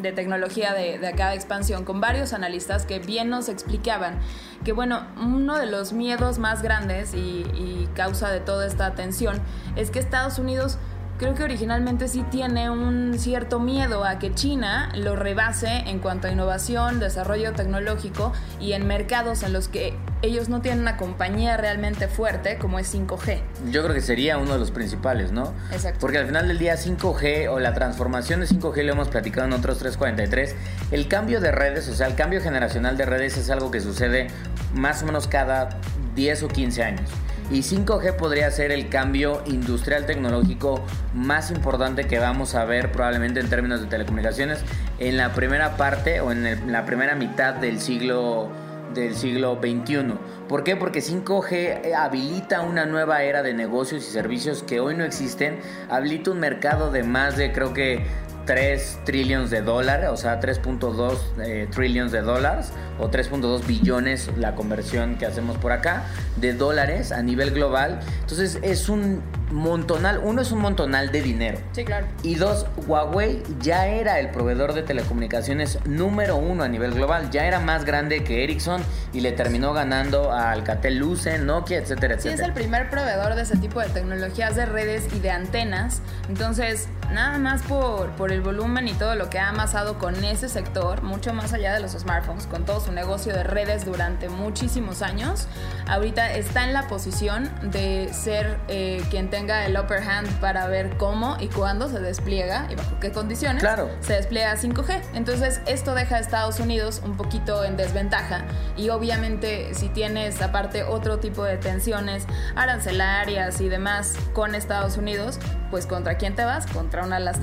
de 0.02 0.12
tecnología 0.12 0.74
de, 0.74 0.98
de, 1.00 1.08
acá 1.08 1.30
de 1.30 1.36
expansión 1.36 1.86
con 1.86 2.02
varios 2.02 2.34
analistas 2.34 2.86
que 2.86 3.00
bien 3.00 3.30
nos 3.30 3.50
explicaban 3.50 4.20
que 4.64 4.72
bueno, 4.72 5.06
uno 5.22 5.58
de 5.60 5.66
los 5.66 5.94
miedos 5.94 6.40
más 6.40 6.62
grandes 6.62 7.14
y, 7.14 7.46
y 7.54 7.90
causa 7.96 8.32
de 8.32 8.40
toda 8.40 8.66
esta 8.66 8.96
tensión 8.96 9.40
es 9.76 9.92
que 9.92 10.00
Estados 10.00 10.40
Unidos 10.40 10.78
creo 11.24 11.36
que 11.36 11.44
originalmente 11.44 12.10
sí 12.10 12.26
tiene 12.30 12.70
un 12.70 13.18
cierto 13.18 13.58
miedo 13.58 14.04
a 14.04 14.20
que 14.20 14.34
China 14.34 14.92
lo 14.94 15.16
rebase 15.16 15.70
en 15.88 16.00
cuanto 16.00 16.28
a 16.28 16.32
innovación, 16.32 17.00
desarrollo 17.00 17.54
tecnológico 17.54 18.34
y 18.60 18.74
en 18.74 18.86
mercados 18.86 19.42
en 19.44 19.54
los 19.54 19.70
que 19.70 19.94
ellos 20.22 20.50
no 20.50 20.60
tienen 20.60 20.82
una 20.82 20.98
compañía 20.98 21.56
realmente 21.56 22.10
fuerte 22.10 22.58
como 22.58 22.78
es 22.78 22.94
5G. 22.94 23.40
Yo 23.72 23.84
creo 23.84 23.96
que 23.96 24.02
sería 24.02 24.38
uno 24.38 24.52
de 24.52 24.60
los 24.60 24.72
principales, 24.72 25.32
¿no? 25.32 25.54
Exacto. 25.72 26.00
Porque 26.02 26.18
al 26.18 26.26
final 26.26 26.50
del 26.50 26.60
día 26.60 26.76
5G 26.76 27.50
o 27.50 27.58
la 27.58 27.74
transformación 27.74 28.42
de 28.42 28.48
5G 28.48 28.84
lo 28.84 28.92
hemos 28.92 29.08
platicado 29.08 29.48
en 29.48 29.54
otros 29.54 29.80
343, 29.80 30.56
el 30.92 31.08
cambio 31.08 31.40
de 31.40 31.54
redes, 31.54 31.88
o 31.88 31.94
sea, 31.94 32.08
el 32.08 32.16
cambio 32.16 32.42
generacional 32.42 32.98
de 32.98 33.06
redes 33.06 33.38
es 33.38 33.50
algo 33.50 33.72
que 33.72 33.80
sucede 33.80 34.28
más 34.74 35.04
o 35.04 35.06
menos 35.06 35.30
cada 35.30 35.70
10 36.16 36.44
o 36.44 36.48
15 36.50 36.84
años. 36.84 37.10
Y 37.52 37.60
5G 37.60 38.16
podría 38.16 38.50
ser 38.52 38.72
el 38.72 38.90
cambio 38.90 39.44
industrial 39.46 40.06
tecnológico 40.06 40.84
más 41.14 41.52
importante 41.52 42.06
que 42.06 42.20
vamos 42.20 42.56
a 42.56 42.66
ver 42.66 42.92
probablemente 42.92 43.40
en 43.40 43.50
términos 43.50 43.82
de 43.82 43.88
telecomunicaciones 43.88 44.60
en 45.00 45.18
la 45.18 45.34
primera 45.34 45.78
parte 45.78 46.22
o 46.22 46.32
en, 46.32 46.72
la 46.72 46.86
primera 46.86 47.16
mitad 47.16 47.56
del 47.56 47.80
siglo 47.80 48.50
del 48.94 49.16
siglo 49.16 49.60
XXI. 49.60 50.14
¿Por 50.48 50.64
qué? 50.64 50.76
Porque 50.76 51.00
5G 51.00 51.96
habilita 51.96 52.62
una 52.62 52.86
nueva 52.86 53.24
era 53.24 53.42
de 53.42 53.54
negocios 53.56 54.08
y 54.08 54.12
servicios 54.12 54.62
que 54.62 54.80
hoy 54.80 54.96
no 54.96 55.04
existen, 55.04 55.60
habilita 55.90 56.30
un 56.30 56.40
mercado 56.40 56.92
de 56.92 57.02
más 57.02 57.36
de 57.36 57.52
creo 57.52 57.74
que 57.74 58.06
3 58.46 59.00
trillones 59.06 59.50
de 59.50 59.62
dólares, 59.62 60.10
o 60.12 60.18
sea, 60.18 60.40
3.2 60.40 61.18
eh, 61.42 61.68
trillones 61.72 62.12
de 62.12 62.22
dólares 62.22 62.72
o 63.00 63.10
3.2 63.10 63.66
billones 63.66 64.30
la 64.38 64.56
conversión 64.56 65.18
que 65.18 65.26
hacemos 65.26 65.58
por 65.58 65.72
acá 65.72 66.06
de 66.38 66.54
dólares 66.54 67.12
a 67.12 67.22
nivel 67.22 67.52
global. 67.52 68.00
Entonces 68.22 68.60
es 68.62 68.90
un 68.90 69.22
montonal, 69.54 70.20
uno 70.24 70.42
es 70.42 70.52
un 70.52 70.60
montonal 70.60 71.12
de 71.12 71.22
dinero. 71.22 71.60
Sí, 71.72 71.86
claro. 71.86 72.08
Y 72.24 72.36
dos, 72.36 72.66
Huawei 72.88 73.44
ya 73.62 73.88
era 73.88 74.20
el 74.20 74.30
proveedor 74.32 74.74
de 74.74 74.84
telecomunicaciones 74.84 75.80
número 75.86 76.36
uno 76.36 76.64
a 76.64 76.68
nivel 76.68 76.94
global, 76.94 77.30
ya 77.30 77.46
era 77.46 77.60
más 77.60 77.86
grande 77.86 78.24
que 78.24 78.44
Ericsson 78.44 78.82
y 79.14 79.22
le 79.22 79.32
terminó 79.32 79.74
ganando 79.74 80.32
a 80.32 80.52
Alcatel 80.52 80.98
Lucent, 80.98 81.44
Nokia, 81.44 81.78
etcétera, 81.78 82.16
etcétera. 82.16 82.38
Sí, 82.38 82.42
es 82.42 82.48
el 82.48 82.54
primer 82.54 82.90
proveedor 82.90 83.36
de 83.36 83.44
ese 83.44 83.58
tipo 83.58 83.80
de 83.80 83.90
tecnologías 83.90 84.56
de 84.56 84.66
redes 84.66 85.08
y 85.14 85.20
de 85.20 85.30
antenas. 85.30 86.02
Entonces, 86.30 86.88
nada 87.12 87.38
más 87.38 87.62
por, 87.64 88.10
por 88.12 88.32
el 88.32 88.42
volumen 88.42 88.88
y 88.88 88.94
todo 88.94 89.16
lo 89.16 89.30
que 89.30 89.40
ha 89.40 89.50
amasado 89.50 90.00
con 90.00 90.24
ese 90.24 90.50
sector, 90.50 91.04
mucho 91.04 91.34
más 91.34 91.54
allá 91.54 91.74
de 91.74 91.80
los 91.80 91.92
smartphones, 91.92 92.48
con 92.48 92.66
todo 92.66 92.80
su 92.84 92.92
negocio 92.92 93.34
de 93.34 93.44
redes 93.44 93.86
durante 93.86 94.30
muchísimos 94.30 95.02
años, 95.02 95.48
ahorita 95.88 96.34
está 96.34 96.66
en 96.66 96.74
la 96.74 96.88
posición 96.88 97.50
de 97.62 98.10
ser 98.14 98.60
eh, 98.68 99.04
quien 99.10 99.30
tenga 99.30 99.66
el 99.66 99.78
upper 99.78 100.02
hand 100.02 100.30
para 100.40 100.68
ver 100.68 100.98
cómo 100.98 101.38
y 101.40 101.48
cuándo 101.48 101.90
se 101.90 102.00
despliega 102.00 102.68
y 102.70 102.76
bajo 102.76 103.00
qué 103.00 103.12
condiciones 103.12 103.62
claro. 103.62 103.90
se 104.02 104.14
despliega 104.14 104.56
5G. 104.56 105.02
Entonces 105.14 105.62
esto 105.66 105.94
deja 105.96 106.18
a 106.18 106.20
Estados 106.20 106.60
Unidos 106.60 107.02
un 107.04 107.18
poquito 107.18 107.64
en 107.64 107.78
desventaja 107.78 108.46
y 108.78 108.90
obviamente 108.90 109.74
si 109.74 109.90
tienes 109.90 110.42
aparte 110.42 110.84
otro 110.84 111.20
tipo 111.20 111.44
de 111.44 111.58
tensiones 111.58 112.26
arancelarias 112.56 113.62
y 113.62 113.70
demás 113.70 114.16
con 114.34 114.56
Estados 114.56 114.98
Unidos, 114.98 115.40
pues 115.74 115.88
contra 115.88 116.18
quién 116.18 116.36
te 116.36 116.46
vas? 116.46 116.68
Contra 116.68 117.04
una 117.04 117.18
de 117.18 117.26
las 117.26 117.40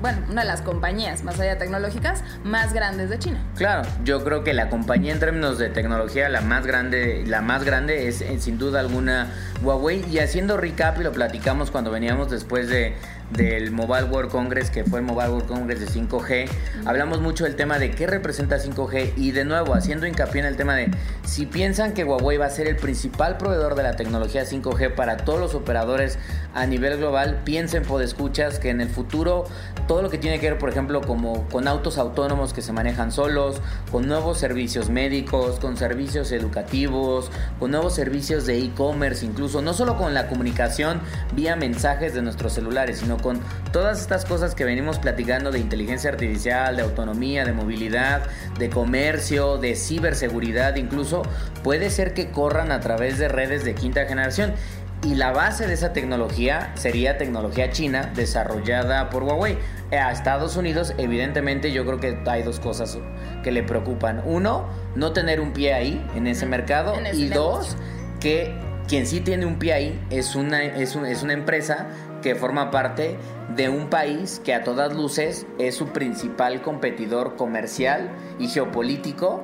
bueno, 0.00 0.22
una 0.30 0.40
de 0.40 0.46
las 0.46 0.62
compañías 0.62 1.22
más 1.22 1.38
allá 1.38 1.58
tecnológicas 1.58 2.24
más 2.42 2.72
grandes 2.72 3.10
de 3.10 3.18
China. 3.18 3.44
Claro, 3.58 3.86
yo 4.04 4.24
creo 4.24 4.42
que 4.42 4.54
la 4.54 4.70
compañía 4.70 5.12
en 5.12 5.20
términos 5.20 5.58
de 5.58 5.68
tecnología 5.68 6.30
la 6.30 6.40
más 6.40 6.66
grande, 6.66 7.24
la 7.26 7.42
más 7.42 7.62
grande 7.62 8.08
es 8.08 8.24
sin 8.38 8.56
duda 8.56 8.80
alguna 8.80 9.30
Huawei 9.62 10.02
y 10.10 10.18
haciendo 10.18 10.56
recap 10.56 10.98
y 10.98 11.04
lo 11.04 11.12
platicamos 11.12 11.70
cuando 11.70 11.90
veníamos 11.90 12.30
después 12.30 12.70
de, 12.70 12.96
del 13.30 13.70
Mobile 13.70 14.04
World 14.04 14.30
Congress, 14.30 14.70
que 14.70 14.84
fue 14.84 15.00
el 15.00 15.06
Mobile 15.06 15.30
World 15.30 15.48
Congress 15.48 15.80
de 15.80 15.86
5G, 15.86 16.48
hablamos 16.84 17.20
mucho 17.20 17.44
del 17.44 17.56
tema 17.56 17.78
de 17.78 17.90
qué 17.90 18.06
representa 18.06 18.58
5G 18.58 19.14
y 19.16 19.30
de 19.32 19.44
nuevo 19.44 19.74
haciendo 19.74 20.06
hincapié 20.06 20.40
en 20.40 20.46
el 20.46 20.56
tema 20.56 20.74
de 20.74 20.90
si 21.24 21.46
piensan 21.46 21.94
que 21.94 22.04
Huawei 22.04 22.36
va 22.36 22.46
a 22.46 22.50
ser 22.50 22.68
el 22.68 22.76
principal 22.76 23.38
proveedor 23.38 23.74
de 23.74 23.82
la 23.82 23.96
tecnología 23.96 24.44
5G 24.44 24.94
para 24.94 25.16
todos 25.16 25.40
los 25.40 25.54
operadores 25.54 26.18
a 26.54 26.66
nivel 26.66 26.98
global, 26.98 27.40
piensen 27.44 27.84
escuchas 28.02 28.58
que 28.58 28.70
en 28.70 28.80
el 28.80 28.88
futuro 28.88 29.44
todo 29.86 30.02
lo 30.02 30.10
que 30.10 30.18
tiene 30.18 30.40
que 30.40 30.50
ver, 30.50 30.58
por 30.58 30.70
ejemplo, 30.70 31.02
como 31.02 31.46
con 31.48 31.68
autos 31.68 31.98
autónomos 31.98 32.52
que 32.52 32.62
se 32.62 32.72
manejan 32.72 33.12
solos, 33.12 33.60
con 33.90 34.06
nuevos 34.06 34.38
servicios 34.38 34.88
médicos, 34.88 35.58
con 35.58 35.76
servicios 35.76 36.32
educativos, 36.32 37.30
con 37.58 37.70
nuevos 37.70 37.94
servicios 37.94 38.46
de 38.46 38.58
e-commerce, 38.58 39.24
incluso 39.26 39.62
no 39.62 39.74
solo 39.74 39.96
con 39.96 40.14
la 40.14 40.28
comunicación 40.28 41.00
vía 41.34 41.56
mensajes 41.56 42.14
de 42.14 42.22
nuestros 42.22 42.52
celulares, 42.54 42.98
sino 42.98 43.13
con 43.18 43.40
todas 43.72 44.00
estas 44.00 44.24
cosas 44.24 44.54
que 44.54 44.64
venimos 44.64 44.98
platicando 44.98 45.50
de 45.50 45.58
inteligencia 45.58 46.10
artificial, 46.10 46.76
de 46.76 46.82
autonomía, 46.82 47.44
de 47.44 47.52
movilidad, 47.52 48.22
de 48.58 48.70
comercio, 48.70 49.58
de 49.58 49.74
ciberseguridad, 49.76 50.76
incluso 50.76 51.22
puede 51.62 51.90
ser 51.90 52.14
que 52.14 52.30
corran 52.30 52.72
a 52.72 52.80
través 52.80 53.18
de 53.18 53.28
redes 53.28 53.64
de 53.64 53.74
quinta 53.74 54.06
generación. 54.06 54.54
Y 55.02 55.16
la 55.16 55.32
base 55.32 55.66
de 55.66 55.74
esa 55.74 55.92
tecnología 55.92 56.72
sería 56.76 57.18
tecnología 57.18 57.70
china 57.70 58.10
desarrollada 58.14 59.10
por 59.10 59.22
Huawei. 59.22 59.58
A 59.92 60.10
Estados 60.10 60.56
Unidos, 60.56 60.94
evidentemente, 60.96 61.72
yo 61.72 61.84
creo 61.84 62.00
que 62.00 62.18
hay 62.26 62.42
dos 62.42 62.58
cosas 62.58 62.98
que 63.42 63.52
le 63.52 63.62
preocupan. 63.62 64.22
Uno, 64.24 64.66
no 64.94 65.12
tener 65.12 65.40
un 65.40 65.52
pie 65.52 65.74
ahí 65.74 66.04
en 66.14 66.26
ese 66.26 66.46
mercado. 66.46 66.94
y 67.12 67.28
dos, 67.28 67.76
que 68.18 68.54
quien 68.88 69.06
sí 69.06 69.20
tiene 69.20 69.44
un 69.44 69.58
pie 69.58 69.72
ahí 69.74 70.06
es 70.10 70.34
una, 70.34 70.62
es, 70.62 70.96
es 70.96 71.22
una 71.22 71.32
empresa 71.34 71.86
que 72.24 72.34
forma 72.34 72.70
parte 72.70 73.18
de 73.54 73.68
un 73.68 73.90
país 73.90 74.40
que 74.42 74.54
a 74.54 74.64
todas 74.64 74.94
luces 74.94 75.46
es 75.58 75.74
su 75.74 75.88
principal 75.88 76.62
competidor 76.62 77.36
comercial 77.36 78.08
y 78.38 78.48
geopolítico 78.48 79.42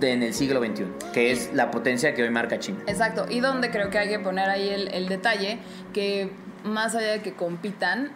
en 0.00 0.22
el 0.22 0.32
siglo 0.32 0.60
XXI, 0.64 0.86
que 1.12 1.32
es 1.32 1.52
la 1.54 1.72
potencia 1.72 2.14
que 2.14 2.22
hoy 2.22 2.30
marca 2.30 2.60
China. 2.60 2.84
Exacto, 2.86 3.26
y 3.28 3.40
donde 3.40 3.72
creo 3.72 3.90
que 3.90 3.98
hay 3.98 4.08
que 4.08 4.20
poner 4.20 4.48
ahí 4.48 4.68
el, 4.68 5.08
detalle, 5.08 5.58
que 5.92 6.30
más 6.62 6.94
allá 6.94 7.10
de 7.10 7.20
que 7.20 7.32
compitan, 7.32 8.12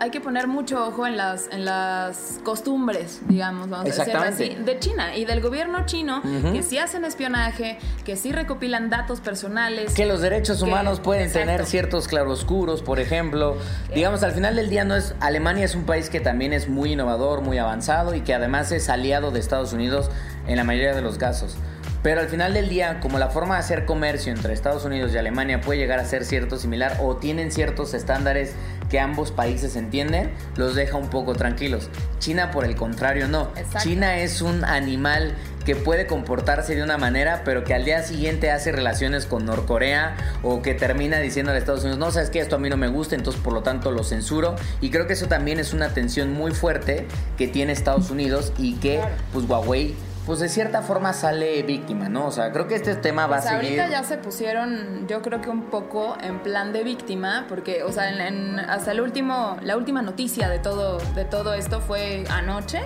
hay 0.00 0.10
que 0.10 0.20
poner 0.20 0.48
mucho 0.48 0.86
ojo 0.86 1.06
en 1.06 1.16
las, 1.16 1.48
en 1.50 1.64
las 1.64 2.40
costumbres, 2.42 3.20
digamos, 3.28 3.68
vamos 3.68 3.98
a 3.98 4.04
decirlo 4.04 4.20
así, 4.20 4.56
de 4.64 4.78
China 4.78 5.16
y 5.16 5.24
del 5.24 5.40
gobierno 5.40 5.86
chino, 5.86 6.22
que 6.52 6.62
sí 6.62 6.78
hacen 6.78 7.04
espionaje, 7.04 7.78
que 8.04 8.16
sí 8.16 8.32
recopilan 8.32 8.90
datos 8.90 9.20
personales. 9.20 9.94
Que 9.94 10.06
los 10.06 10.20
derechos 10.20 10.62
humanos 10.62 11.00
pueden 11.00 11.32
tener 11.32 11.64
ciertos 11.66 12.08
claroscuros, 12.08 12.82
por 12.82 13.00
ejemplo. 13.00 13.56
Digamos, 13.94 14.22
al 14.22 14.32
final 14.32 14.56
del 14.56 14.68
día 14.68 14.84
no 14.84 14.94
es. 14.94 15.14
Alemania 15.20 15.64
es 15.64 15.74
un 15.74 15.84
país 15.84 16.10
que 16.10 16.20
también 16.20 16.52
es 16.52 16.68
muy 16.68 16.92
innovador, 16.92 17.40
muy 17.40 17.58
avanzado 17.58 18.14
y 18.14 18.20
que 18.20 18.34
además 18.34 18.72
es 18.72 18.88
aliado 18.88 19.30
de 19.30 19.40
Estados 19.40 19.72
Unidos 19.72 20.10
en 20.46 20.56
la 20.56 20.64
mayoría 20.64 20.94
de 20.94 21.02
los 21.02 21.18
casos. 21.18 21.56
Pero 22.02 22.20
al 22.20 22.28
final 22.28 22.54
del 22.54 22.68
día, 22.68 23.00
como 23.00 23.18
la 23.18 23.30
forma 23.30 23.54
de 23.54 23.60
hacer 23.60 23.84
comercio 23.84 24.32
entre 24.32 24.52
Estados 24.52 24.84
Unidos 24.84 25.12
y 25.12 25.18
Alemania 25.18 25.60
puede 25.60 25.80
llegar 25.80 25.98
a 25.98 26.04
ser 26.04 26.24
cierto 26.24 26.56
similar 26.56 26.98
o 27.00 27.16
tienen 27.16 27.50
ciertos 27.50 27.94
estándares 27.94 28.54
que 28.90 29.00
ambos 29.00 29.32
países 29.32 29.76
entienden, 29.76 30.32
los 30.56 30.74
deja 30.74 30.96
un 30.96 31.10
poco 31.10 31.34
tranquilos. 31.34 31.90
China, 32.18 32.50
por 32.50 32.64
el 32.64 32.76
contrario, 32.76 33.28
no. 33.28 33.50
China 33.82 34.18
es 34.18 34.42
un 34.42 34.64
animal 34.64 35.34
que 35.64 35.74
puede 35.74 36.06
comportarse 36.06 36.76
de 36.76 36.82
una 36.84 36.96
manera, 36.96 37.42
pero 37.44 37.64
que 37.64 37.74
al 37.74 37.84
día 37.84 38.02
siguiente 38.04 38.52
hace 38.52 38.70
relaciones 38.70 39.26
con 39.26 39.44
Norcorea 39.44 40.16
o 40.44 40.62
que 40.62 40.74
termina 40.74 41.18
diciendo 41.18 41.50
a 41.50 41.58
Estados 41.58 41.80
Unidos, 41.80 41.98
no, 41.98 42.12
sabes 42.12 42.30
que 42.30 42.38
esto 42.38 42.54
a 42.54 42.58
mí 42.60 42.70
no 42.70 42.76
me 42.76 42.86
gusta, 42.86 43.16
entonces 43.16 43.42
por 43.42 43.52
lo 43.52 43.62
tanto 43.62 43.90
lo 43.90 44.04
censuro. 44.04 44.54
Y 44.80 44.90
creo 44.90 45.08
que 45.08 45.14
eso 45.14 45.26
también 45.26 45.58
es 45.58 45.72
una 45.72 45.92
tensión 45.92 46.32
muy 46.32 46.52
fuerte 46.52 47.08
que 47.36 47.48
tiene 47.48 47.72
Estados 47.72 48.10
Unidos 48.10 48.52
y 48.58 48.74
que 48.76 49.00
pues 49.32 49.44
Huawei 49.48 49.96
pues 50.26 50.40
de 50.40 50.48
cierta 50.48 50.82
forma 50.82 51.12
sale 51.12 51.62
víctima, 51.62 52.08
¿no? 52.08 52.26
O 52.26 52.32
sea, 52.32 52.50
creo 52.50 52.66
que 52.66 52.74
este 52.74 52.96
tema 52.96 53.28
va 53.28 53.36
a 53.36 53.42
seguir. 53.42 53.80
Ahorita 53.80 53.88
ya 53.88 54.02
se 54.02 54.18
pusieron, 54.18 55.06
yo 55.06 55.22
creo 55.22 55.40
que 55.40 55.48
un 55.48 55.62
poco 55.62 56.18
en 56.20 56.40
plan 56.40 56.72
de 56.72 56.82
víctima, 56.82 57.46
porque, 57.48 57.84
o 57.84 57.92
sea, 57.92 58.10
en, 58.26 58.58
hasta 58.58 58.90
el 58.90 59.00
último, 59.00 59.56
la 59.62 59.76
última 59.76 60.02
noticia 60.02 60.48
de 60.48 60.58
todo, 60.58 60.98
de 61.14 61.24
todo 61.24 61.54
esto 61.54 61.80
fue 61.80 62.24
anoche, 62.28 62.82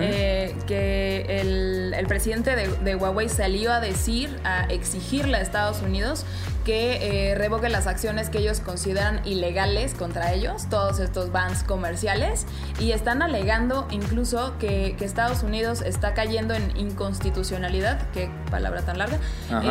eh, 0.00 0.56
que 0.68 1.26
el, 1.40 1.92
el 1.92 2.06
presidente 2.06 2.54
de, 2.54 2.68
de, 2.68 2.94
Huawei 2.94 3.28
salió 3.28 3.72
a 3.72 3.80
decir, 3.80 4.38
a 4.44 4.64
exigirle 4.66 5.38
a 5.38 5.40
Estados 5.40 5.82
Unidos 5.82 6.24
que 6.66 7.30
eh, 7.30 7.36
revoque 7.36 7.68
las 7.68 7.86
acciones 7.86 8.28
que 8.28 8.38
ellos 8.38 8.58
consideran 8.58 9.20
ilegales 9.24 9.94
contra 9.94 10.32
ellos, 10.32 10.66
todos 10.68 10.98
estos 10.98 11.30
bans 11.30 11.62
comerciales, 11.62 12.44
y 12.80 12.90
están 12.90 13.22
alegando 13.22 13.86
incluso 13.92 14.58
que, 14.58 14.96
Estados 15.06 15.44
Unidos 15.44 15.82
está 15.82 16.14
cayendo 16.14 16.52
en 16.52 16.76
inconstitucionalidad, 16.76 18.00
qué 18.12 18.28
palabra 18.50 18.82
tan 18.82 18.98
larga, 18.98 19.20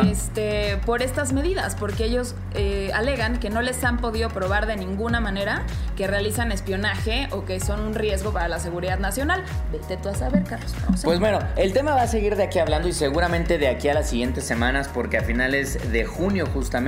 este, 0.06 0.78
por 0.86 1.02
estas 1.02 1.34
medidas, 1.34 1.74
porque 1.74 2.06
ellos 2.06 2.34
eh, 2.54 2.90
alegan 2.94 3.38
que 3.38 3.50
no 3.50 3.60
les 3.60 3.84
han 3.84 3.98
podido 3.98 4.30
probar 4.30 4.66
de 4.66 4.76
ninguna 4.76 5.20
manera 5.20 5.66
que 5.94 6.06
realizan 6.06 6.52
espionaje 6.52 7.28
o 7.32 7.44
que 7.44 7.60
son 7.60 7.80
un 7.80 7.94
riesgo 7.94 8.32
para 8.32 8.48
la 8.48 8.58
seguridad 8.58 8.98
nacional. 8.98 9.44
Vete 9.70 9.98
tú 9.98 10.08
a 10.08 10.14
saber, 10.14 10.44
Carlos. 10.44 10.72
Pues 11.04 11.20
bueno, 11.20 11.40
el 11.56 11.74
tema 11.74 11.94
va 11.94 12.02
a 12.02 12.08
seguir 12.08 12.34
de 12.36 12.44
aquí 12.44 12.58
hablando 12.58 12.88
y 12.88 12.94
seguramente 12.94 13.58
de 13.58 13.68
aquí 13.68 13.90
a 13.90 13.94
las 13.94 14.08
siguientes 14.08 14.44
semanas, 14.44 14.88
porque 14.88 15.18
a 15.18 15.22
finales 15.22 15.92
de 15.92 16.06
junio 16.06 16.46
justamente 16.46 16.85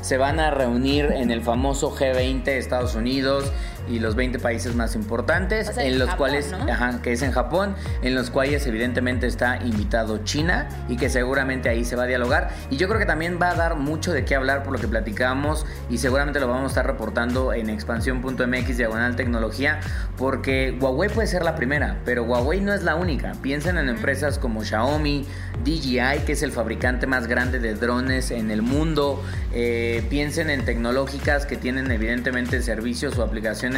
se 0.00 0.16
van 0.18 0.40
a 0.40 0.50
reunir 0.50 1.06
en 1.06 1.30
el 1.30 1.42
famoso 1.42 1.94
G20 1.94 2.44
de 2.44 2.58
Estados 2.58 2.94
Unidos 2.94 3.50
y 3.88 3.98
los 3.98 4.14
20 4.14 4.38
países 4.38 4.74
más 4.74 4.94
importantes, 4.94 5.76
en, 5.76 5.98
los 5.98 6.14
cuales, 6.14 6.54
que 7.02 7.12
es 7.12 7.22
en 7.22 7.32
Japón, 7.32 7.74
en 8.02 8.14
los 8.14 8.30
cuales 8.30 8.66
evidentemente 8.66 9.26
está 9.26 9.58
invitado 9.64 10.18
China 10.24 10.68
y 10.88 10.96
que 10.96 11.08
seguramente 11.08 11.68
ahí 11.68 11.84
se 11.84 11.96
va 11.96 12.04
a 12.04 12.06
dialogar. 12.06 12.50
Y 12.70 12.76
yo 12.76 12.88
creo 12.88 12.98
que 12.98 13.06
también 13.06 13.38
va 13.40 13.50
a 13.50 13.54
dar 13.54 13.76
mucho 13.76 14.12
de 14.12 14.24
qué 14.24 14.34
hablar 14.34 14.62
por 14.62 14.72
lo 14.72 14.78
que 14.78 14.88
platicamos 14.88 15.66
y 15.90 15.98
seguramente 15.98 16.40
lo 16.40 16.48
vamos 16.48 16.64
a 16.64 16.66
estar 16.68 16.86
reportando 16.86 17.52
en 17.52 17.70
expansión.mx 17.70 18.76
diagonal 18.76 19.16
tecnología, 19.16 19.80
porque 20.16 20.76
Huawei 20.80 21.08
puede 21.10 21.28
ser 21.28 21.42
la 21.42 21.54
primera, 21.54 21.98
pero 22.04 22.24
Huawei 22.24 22.60
no 22.60 22.72
es 22.72 22.82
la 22.82 22.94
única. 22.94 23.32
Piensen 23.42 23.78
en 23.78 23.88
empresas 23.88 24.38
como 24.38 24.64
Xiaomi, 24.64 25.26
DJI, 25.64 26.24
que 26.26 26.32
es 26.32 26.42
el 26.42 26.52
fabricante 26.52 27.06
más 27.06 27.26
grande 27.26 27.58
de 27.58 27.74
drones 27.74 28.30
en 28.30 28.50
el 28.50 28.62
mundo. 28.62 29.22
Eh, 29.52 30.04
piensen 30.08 30.50
en 30.50 30.64
tecnológicas 30.64 31.46
que 31.46 31.56
tienen 31.56 31.90
evidentemente 31.90 32.62
servicios 32.62 33.18
o 33.18 33.22
aplicaciones 33.22 33.71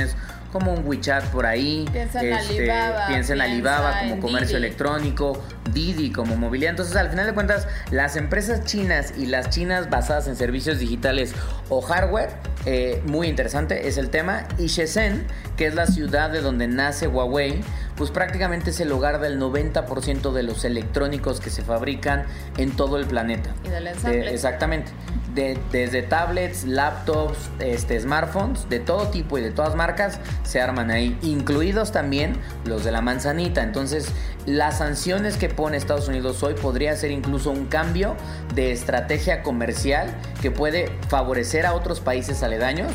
como 0.55 0.73
un 0.73 0.87
WeChat 0.87 1.25
por 1.31 1.47
ahí. 1.47 1.85
Piensa 1.91 2.21
en 2.21 2.33
este, 2.33 2.71
Alibaba. 2.71 3.07
Piensa 3.09 3.33
en 3.33 3.41
Alibaba 3.41 4.01
como 4.01 4.21
comercio 4.21 4.57
electrónico, 4.57 5.43
Didi 5.73 6.13
como 6.13 6.37
movilidad. 6.37 6.71
Entonces, 6.71 6.95
al 6.95 7.11
final 7.11 7.27
de 7.27 7.35
cuentas, 7.35 7.67
las 7.91 8.15
empresas 8.15 8.63
chinas 8.65 9.15
y 9.19 9.27
las 9.27 9.51
chinas 9.51 9.91
basadas 9.91 10.29
en 10.29 10.37
servicios 10.37 10.79
digitales 10.79 11.35
o 11.71 11.81
hardware, 11.81 12.31
eh, 12.67 13.03
muy 13.05 13.27
interesante 13.27 13.89
es 13.89 13.99
el 13.99 14.11
tema. 14.11 14.47
Y 14.57 14.69
Shenzhen, 14.69 15.27
que 15.57 15.67
es 15.67 15.75
la 15.75 15.87
ciudad 15.87 16.31
de 16.31 16.41
donde 16.41 16.69
nace 16.69 17.09
Huawei, 17.09 17.61
pues 17.97 18.11
prácticamente 18.11 18.71
es 18.71 18.81
el 18.81 18.93
hogar 18.93 19.21
del 19.21 19.41
90% 19.41 20.33
de 20.33 20.43
los 20.43 20.65
electrónicos 20.65 21.41
que 21.41 21.51
se 21.51 21.63
fabrican 21.63 22.25
en 22.57 22.73
todo 22.73 22.99
el 22.99 23.07
planeta. 23.07 23.55
Y 23.65 23.69
del 23.69 23.89
Exactamente 24.29 24.93
desde 25.35 26.03
tablets, 26.03 26.65
laptops, 26.65 27.51
este, 27.59 28.01
smartphones, 28.01 28.69
de 28.69 28.79
todo 28.79 29.09
tipo 29.09 29.37
y 29.39 29.43
de 29.43 29.51
todas 29.51 29.75
marcas, 29.75 30.21
se 30.45 30.61
arman 30.61 30.91
ahí, 30.91 31.19
incluidos 31.23 31.93
también 31.93 32.37
los 32.65 32.85
de 32.85 32.93
la 32.93 33.01
manzanita. 33.01 33.63
Entonces, 33.63 34.07
las 34.47 34.79
sanciones 34.79 35.37
que 35.37 35.49
pone 35.49 35.77
Estados 35.77 36.07
Unidos 36.07 36.43
hoy 36.43 36.55
podría 36.55 36.95
ser 36.97 37.11
incluso 37.11 37.51
un 37.51 37.67
cambio 37.67 38.15
de 38.55 38.73
estrategia 38.73 39.43
comercial 39.43 40.15
que 40.41 40.51
puede 40.51 40.91
favorecer 41.09 41.67
a 41.67 41.75
otros 41.75 42.01
países 42.01 42.43
aledaños 42.43 42.93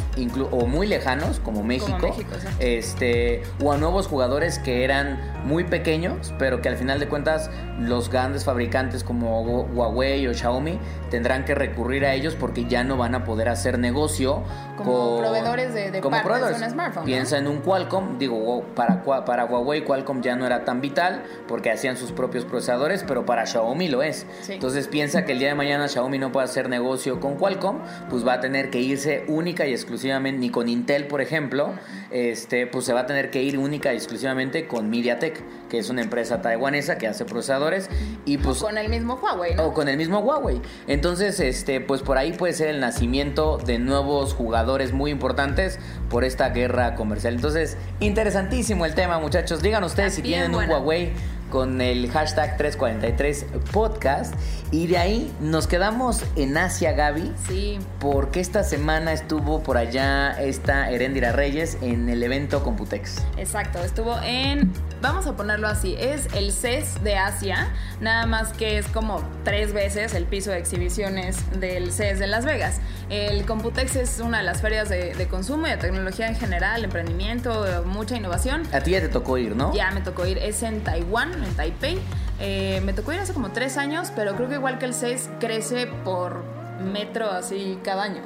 o 0.52 0.66
muy 0.66 0.88
lejanos 0.88 1.40
como 1.40 1.64
México, 1.64 2.16
este, 2.60 3.42
o 3.62 3.74
a 3.74 3.78
nuevos 3.78 4.08
jugadores 4.08 4.60
que 4.60 4.84
eran 4.90 5.20
muy 5.46 5.64
pequeños, 5.64 6.34
pero 6.40 6.62
que 6.62 6.70
al 6.70 6.76
final 6.76 7.00
de 7.00 7.08
cuentas 7.08 7.50
los 7.80 8.10
grandes 8.10 8.44
fabricantes 8.44 9.04
como 9.04 9.42
Huawei 9.42 10.28
o 10.28 10.34
Xiaomi 10.34 10.80
tendrán 11.10 11.46
que 11.46 11.56
recurrir 11.56 12.06
a 12.06 12.14
ellos 12.14 12.36
porque 12.36 12.66
ya 12.66 12.84
no 12.84 12.98
van 12.98 13.16
a 13.16 13.24
poder 13.24 13.50
hacer 13.50 13.78
negocio 13.78 14.44
como 14.84 15.18
proveedores 15.20 15.74
de, 15.74 16.02
como 16.02 16.22
proveedores. 16.22 16.62
Piensa 17.06 17.38
en 17.38 17.48
un 17.48 17.60
Qualcomm, 17.60 18.18
digo, 18.18 18.64
para, 18.76 19.04
para 19.26 19.46
Huawei 19.46 19.84
Qualcomm 19.84 20.22
ya 20.22 20.36
no 20.36 20.46
era 20.46 20.66
tan 20.66 20.82
vital 20.82 21.24
porque 21.48 21.72
hacían 21.72 21.98
sus 21.98 22.12
propios 22.12 22.46
procesadores, 22.46 23.04
pero 23.08 23.26
para 23.26 23.46
Xiaomi 23.46 23.88
lo 23.88 24.04
es. 24.04 24.26
Entonces 24.48 24.88
piensa 24.88 25.26
que 25.26 25.34
el 25.34 25.40
día 25.40 25.50
de 25.50 25.56
mañana 25.56 25.88
Xiaomi 25.88 26.18
no 26.18 26.32
puede 26.32 26.46
hacer 26.46 26.70
negocio 26.70 27.20
con 27.20 27.36
Qualcomm, 27.36 27.80
pues 28.10 28.26
va 28.28 28.34
a 28.34 28.40
tener 28.40 28.70
que 28.70 28.80
irse 28.80 29.26
única 29.28 29.68
y 29.68 29.72
exclusivamente, 29.72 30.40
ni 30.40 30.50
con 30.50 30.70
Intel, 30.70 31.08
por 31.08 31.22
ejemplo, 31.22 31.74
este, 32.12 32.68
pues 32.68 32.86
se 32.86 32.94
va 32.94 33.02
a 33.02 33.06
tener 33.06 33.30
que 33.30 33.42
ir 33.42 33.58
única 33.58 33.94
y 33.94 33.98
exclusivamente 33.98 34.68
con 34.68 34.90
MediaTek, 34.90 35.68
que 35.70 35.78
es 35.78 35.90
una 35.90 36.02
empresa 36.02 36.42
taiwanesa 36.42 36.98
que 36.98 37.08
hace 37.08 37.26
procesadores 37.26 37.90
y 38.26 38.38
pues... 38.38 38.62
O 38.62 38.66
con 38.66 38.78
el 38.78 38.90
mismo 38.90 39.20
Huawei, 39.22 39.56
O 39.60 39.74
con 39.74 39.88
el 39.88 39.98
mismo 39.98 40.20
Huawei. 40.20 40.62
Entonces, 40.88 41.40
este, 41.40 41.82
pues 41.82 42.02
por 42.02 42.18
ahí 42.18 42.34
puede 42.34 42.54
ser 42.54 42.70
el 42.70 42.80
nacimiento 42.80 43.58
de 43.58 43.80
nuevos 43.80 44.34
jugadores 44.34 44.69
jugadores 44.70 44.94
muy 44.94 45.10
importantes 45.10 45.80
por 46.10 46.24
esta 46.24 46.50
guerra 46.50 46.96
comercial. 46.96 47.34
Entonces, 47.34 47.76
interesantísimo 48.00 48.86
el 48.86 48.94
tema, 48.94 49.20
muchachos. 49.20 49.62
Digan 49.64 49.84
ustedes 49.84 50.14
si 50.14 50.22
tienen 50.22 50.54
un 50.54 50.70
Huawei 50.70 51.14
con 51.50 51.82
el 51.82 52.12
hashtag 52.12 52.58
343 52.58 53.46
podcast. 53.72 54.36
Y 54.72 54.86
de 54.86 55.00
ahí 55.00 55.34
nos 55.42 55.66
quedamos 55.66 56.24
en 56.36 56.56
Asia, 56.58 56.92
Gaby. 56.92 57.34
Sí. 57.48 57.80
Porque 58.00 58.40
esta 58.40 58.64
semana 58.64 59.12
estuvo 59.14 59.64
por 59.64 59.78
allá 59.78 60.40
esta 60.40 60.92
Herendira 60.92 61.32
Reyes 61.32 61.80
en 61.82 62.08
el 62.08 62.22
evento 62.22 62.64
Computex. 62.64 63.24
Exacto, 63.38 63.84
estuvo 63.84 64.20
en, 64.24 64.72
vamos 65.02 65.28
a 65.28 65.36
ponerlo 65.36 65.68
así, 65.68 65.96
es 66.00 66.28
el 66.34 66.52
CES 66.52 67.04
de 67.04 67.18
Asia, 67.18 67.72
nada 68.02 68.26
más 68.26 68.54
que 68.54 68.78
es 68.78 68.88
como 68.88 69.24
tres 69.44 69.74
veces 69.74 70.14
el 70.14 70.26
piso 70.26 70.52
de 70.52 70.58
exhibiciones 70.58 71.60
del 71.60 71.92
CES 71.92 72.20
de 72.20 72.28
Las 72.28 72.46
Vegas. 72.46 72.82
El 73.10 73.46
Computex 73.46 73.96
es 73.96 74.20
una 74.20 74.40
de 74.40 74.44
las 74.44 74.62
ferias 74.62 74.90
de, 74.90 75.16
de 75.16 75.28
consumo 75.28 75.68
y 75.68 75.72
de 75.72 75.78
tecnología 75.78 76.28
en 76.28 76.36
general, 76.36 76.84
emprendimiento, 76.84 77.84
mucha 77.86 78.16
innovación. 78.16 78.64
A 78.72 78.82
ti 78.82 78.92
ya 78.92 79.02
te 79.02 79.10
tocó 79.10 79.38
ir, 79.38 79.56
¿no? 79.56 79.74
Ya 79.74 79.92
me 79.92 80.02
tocó 80.02 80.26
ir, 80.26 80.38
es 80.38 80.62
en 80.64 80.84
Taiwán 80.84 81.34
en 81.44 81.54
Taipei. 81.56 82.00
Eh, 82.40 82.82
me 82.86 82.94
tocó 82.94 83.14
ir 83.14 83.20
hace 83.20 83.34
como 83.34 83.52
tres 83.52 83.78
años, 83.78 84.12
pero 84.16 84.36
creo 84.36 84.48
que 84.48 84.56
igual 84.56 84.80
que 84.80 84.86
el 84.86 84.94
6 84.94 85.30
crece 85.40 85.88
por 85.88 86.44
metro 86.80 87.30
así 87.30 87.80
cada 87.84 88.04
año. 88.04 88.22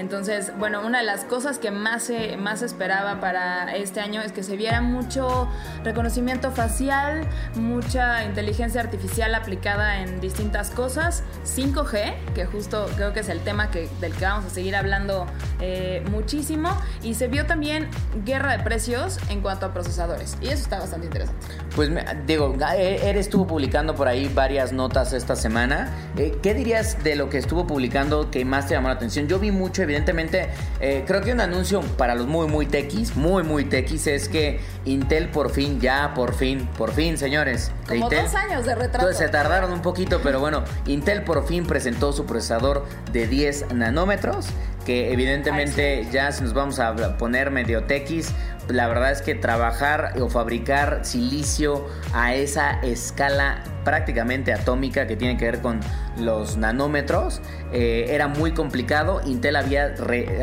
Entonces, 0.00 0.52
bueno, 0.58 0.84
una 0.84 0.98
de 0.98 1.04
las 1.04 1.24
cosas 1.24 1.58
que 1.58 1.70
más 1.70 2.02
se 2.02 2.36
más 2.36 2.62
esperaba 2.62 3.20
para 3.20 3.74
este 3.76 4.00
año 4.00 4.20
es 4.20 4.32
que 4.32 4.42
se 4.42 4.56
viera 4.56 4.80
mucho 4.80 5.48
reconocimiento 5.84 6.50
facial, 6.50 7.26
mucha 7.54 8.24
inteligencia 8.24 8.80
artificial 8.80 9.34
aplicada 9.34 10.00
en 10.00 10.20
distintas 10.20 10.70
cosas, 10.70 11.22
5G, 11.44 12.14
que 12.34 12.46
justo 12.46 12.86
creo 12.96 13.12
que 13.12 13.20
es 13.20 13.28
el 13.28 13.40
tema 13.40 13.68
del 13.68 14.12
que 14.14 14.24
vamos 14.24 14.46
a 14.46 14.50
seguir 14.50 14.74
hablando 14.74 15.26
eh, 15.60 16.02
muchísimo, 16.10 16.70
y 17.02 17.14
se 17.14 17.28
vio 17.28 17.46
también 17.46 17.88
guerra 18.24 18.56
de 18.56 18.64
precios 18.64 19.18
en 19.28 19.40
cuanto 19.40 19.66
a 19.66 19.72
procesadores, 19.72 20.36
y 20.40 20.46
eso 20.46 20.62
está 20.62 20.80
bastante 20.80 21.06
interesante. 21.06 21.46
Pues 21.76 21.90
digo, 22.26 22.56
e, 22.76 23.08
eres 23.08 23.30
estuvo 23.30 23.46
publicando 23.46 23.94
por 23.94 24.08
ahí 24.08 24.28
varias 24.34 24.72
notas 24.72 25.12
esta 25.12 25.36
semana. 25.36 25.88
Eh, 26.16 26.36
¿Qué 26.42 26.54
dirías 26.54 27.04
de 27.04 27.14
lo 27.14 27.28
que 27.28 27.38
estuvo 27.38 27.66
publicando 27.66 28.30
que 28.30 28.44
más 28.44 28.66
te 28.66 28.74
llamó 28.74 28.88
la 28.88 28.94
atención? 28.94 29.28
Yo 29.28 29.38
vi 29.38 29.52
mucho, 29.52 29.82
evidentemente, 29.90 30.48
eh, 30.80 31.04
creo 31.06 31.20
que 31.20 31.32
un 31.32 31.40
anuncio 31.40 31.80
para 31.96 32.14
los 32.14 32.26
muy, 32.26 32.46
muy 32.46 32.66
tequis, 32.66 33.16
muy, 33.16 33.42
muy 33.42 33.64
tequis, 33.64 34.06
es 34.06 34.28
que 34.28 34.60
Intel 34.84 35.28
por 35.28 35.50
fin, 35.50 35.80
ya, 35.80 36.14
por 36.14 36.34
fin, 36.34 36.68
por 36.78 36.92
fin, 36.92 37.18
señores. 37.18 37.72
Como 37.88 38.08
dos 38.08 38.34
años 38.34 38.64
de 38.64 38.74
retraso. 38.74 39.12
Se 39.12 39.28
tardaron 39.28 39.72
un 39.72 39.82
poquito, 39.82 40.20
pero 40.22 40.40
bueno, 40.40 40.64
Intel 40.86 41.22
por 41.22 41.46
fin 41.46 41.66
presentó 41.66 42.12
su 42.12 42.24
procesador 42.24 42.86
de 43.12 43.26
10 43.26 43.74
nanómetros 43.74 44.46
que 44.84 45.12
evidentemente 45.12 46.06
ya 46.10 46.32
si 46.32 46.42
nos 46.42 46.54
vamos 46.54 46.78
a 46.78 47.16
poner 47.18 47.50
medio 47.50 47.84
tequis, 47.84 48.32
la 48.70 48.88
verdad 48.88 49.12
es 49.12 49.22
que 49.22 49.34
trabajar 49.34 50.14
o 50.20 50.28
fabricar 50.28 51.00
silicio 51.04 51.86
a 52.12 52.34
esa 52.34 52.80
escala 52.82 53.62
prácticamente 53.84 54.52
atómica 54.52 55.06
que 55.06 55.16
tiene 55.16 55.36
que 55.36 55.46
ver 55.46 55.60
con 55.60 55.80
los 56.18 56.56
nanómetros 56.56 57.40
eh, 57.72 58.06
era 58.10 58.28
muy 58.28 58.52
complicado. 58.52 59.22
Intel 59.24 59.56
había, 59.56 59.94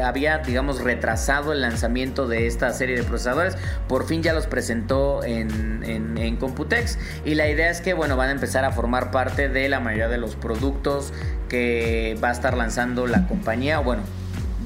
había, 0.03 0.39
digamos, 0.39 0.81
retrasado 0.81 1.53
el 1.53 1.61
lanzamiento 1.61 2.27
de 2.27 2.47
esta 2.47 2.71
serie 2.73 2.95
de 2.95 3.03
procesadores. 3.03 3.55
Por 3.87 4.05
fin 4.05 4.23
ya 4.23 4.33
los 4.33 4.47
presentó 4.47 5.23
en, 5.23 5.83
en, 5.83 6.17
en 6.17 6.35
Computex. 6.37 6.97
Y 7.25 7.35
la 7.35 7.47
idea 7.47 7.69
es 7.69 7.81
que, 7.81 7.93
bueno, 7.93 8.17
van 8.17 8.29
a 8.29 8.31
empezar 8.31 8.65
a 8.65 8.71
formar 8.71 9.11
parte 9.11 9.49
de 9.49 9.69
la 9.69 9.79
mayoría 9.79 10.07
de 10.07 10.17
los 10.17 10.35
productos 10.35 11.13
que 11.49 12.17
va 12.23 12.29
a 12.29 12.31
estar 12.31 12.57
lanzando 12.57 13.07
la 13.07 13.27
compañía. 13.27 13.79
Bueno, 13.79 14.03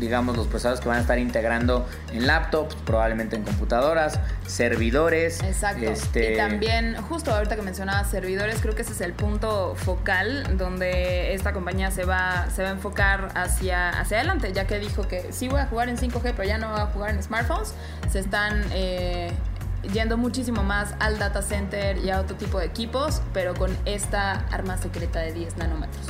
digamos, 0.02 0.36
los 0.36 0.48
procesadores 0.48 0.82
que 0.82 0.90
van 0.90 0.98
a 0.98 1.02
estar 1.02 1.20
integrando 1.20 1.88
en 2.12 2.28
laptops, 2.28 2.76
probablemente 2.84 3.38
en 3.38 3.44
computadoras, 3.44 4.20
servidores. 4.48 5.42
Exacto. 5.44 5.86
Este... 5.86 6.34
Y 6.34 6.38
también, 6.38 6.96
justo 7.04 7.32
ahorita 7.34 7.56
que 7.56 7.62
mencionaba 7.62 8.04
servidores, 8.04 8.60
creo 8.60 8.76
que 8.76 8.82
ese 8.82 8.92
es 8.94 9.02
el 9.02 9.14
punto 9.14 9.76
focal 9.76 10.58
donde 10.58 11.34
esta 11.34 11.54
compañía 11.54 11.92
se 11.92 12.04
va, 12.04 12.48
se 12.54 12.64
va 12.64 12.70
a 12.70 12.72
enfocar 12.72 13.30
hacia, 13.36 13.90
hacia 13.92 14.18
adelante, 14.18 14.52
ya 14.52 14.66
que 14.66 14.80
dijo 14.80 15.08
que 15.08 15.32
sí 15.32 15.48
voy 15.48 15.62
a 15.62 15.68
jugar 15.68 15.88
en 15.88 15.98
5G, 15.98 16.34
pero 16.36 16.44
ya 16.44 16.58
no 16.58 16.72
va 16.72 16.82
a 16.82 16.88
jugar 16.88 17.12
en 17.12 17.24
smartphones. 17.24 17.74
Se 18.12 18.20
están... 18.20 18.66
Eh, 18.74 19.32
yendo 19.94 20.16
muchísimo 20.16 20.62
más 20.64 20.94
al 21.00 21.18
data 21.18 21.42
center 21.42 21.98
y 21.98 22.12
a 22.12 22.20
otro 22.20 22.38
tipo 22.38 22.60
de 22.60 22.68
equipos, 22.68 23.24
pero 23.34 23.56
con 23.56 23.76
esta 23.86 24.34
arma 24.52 24.78
secreta 24.78 25.20
de 25.22 25.34
10 25.34 25.58
nanómetros. 25.58 26.06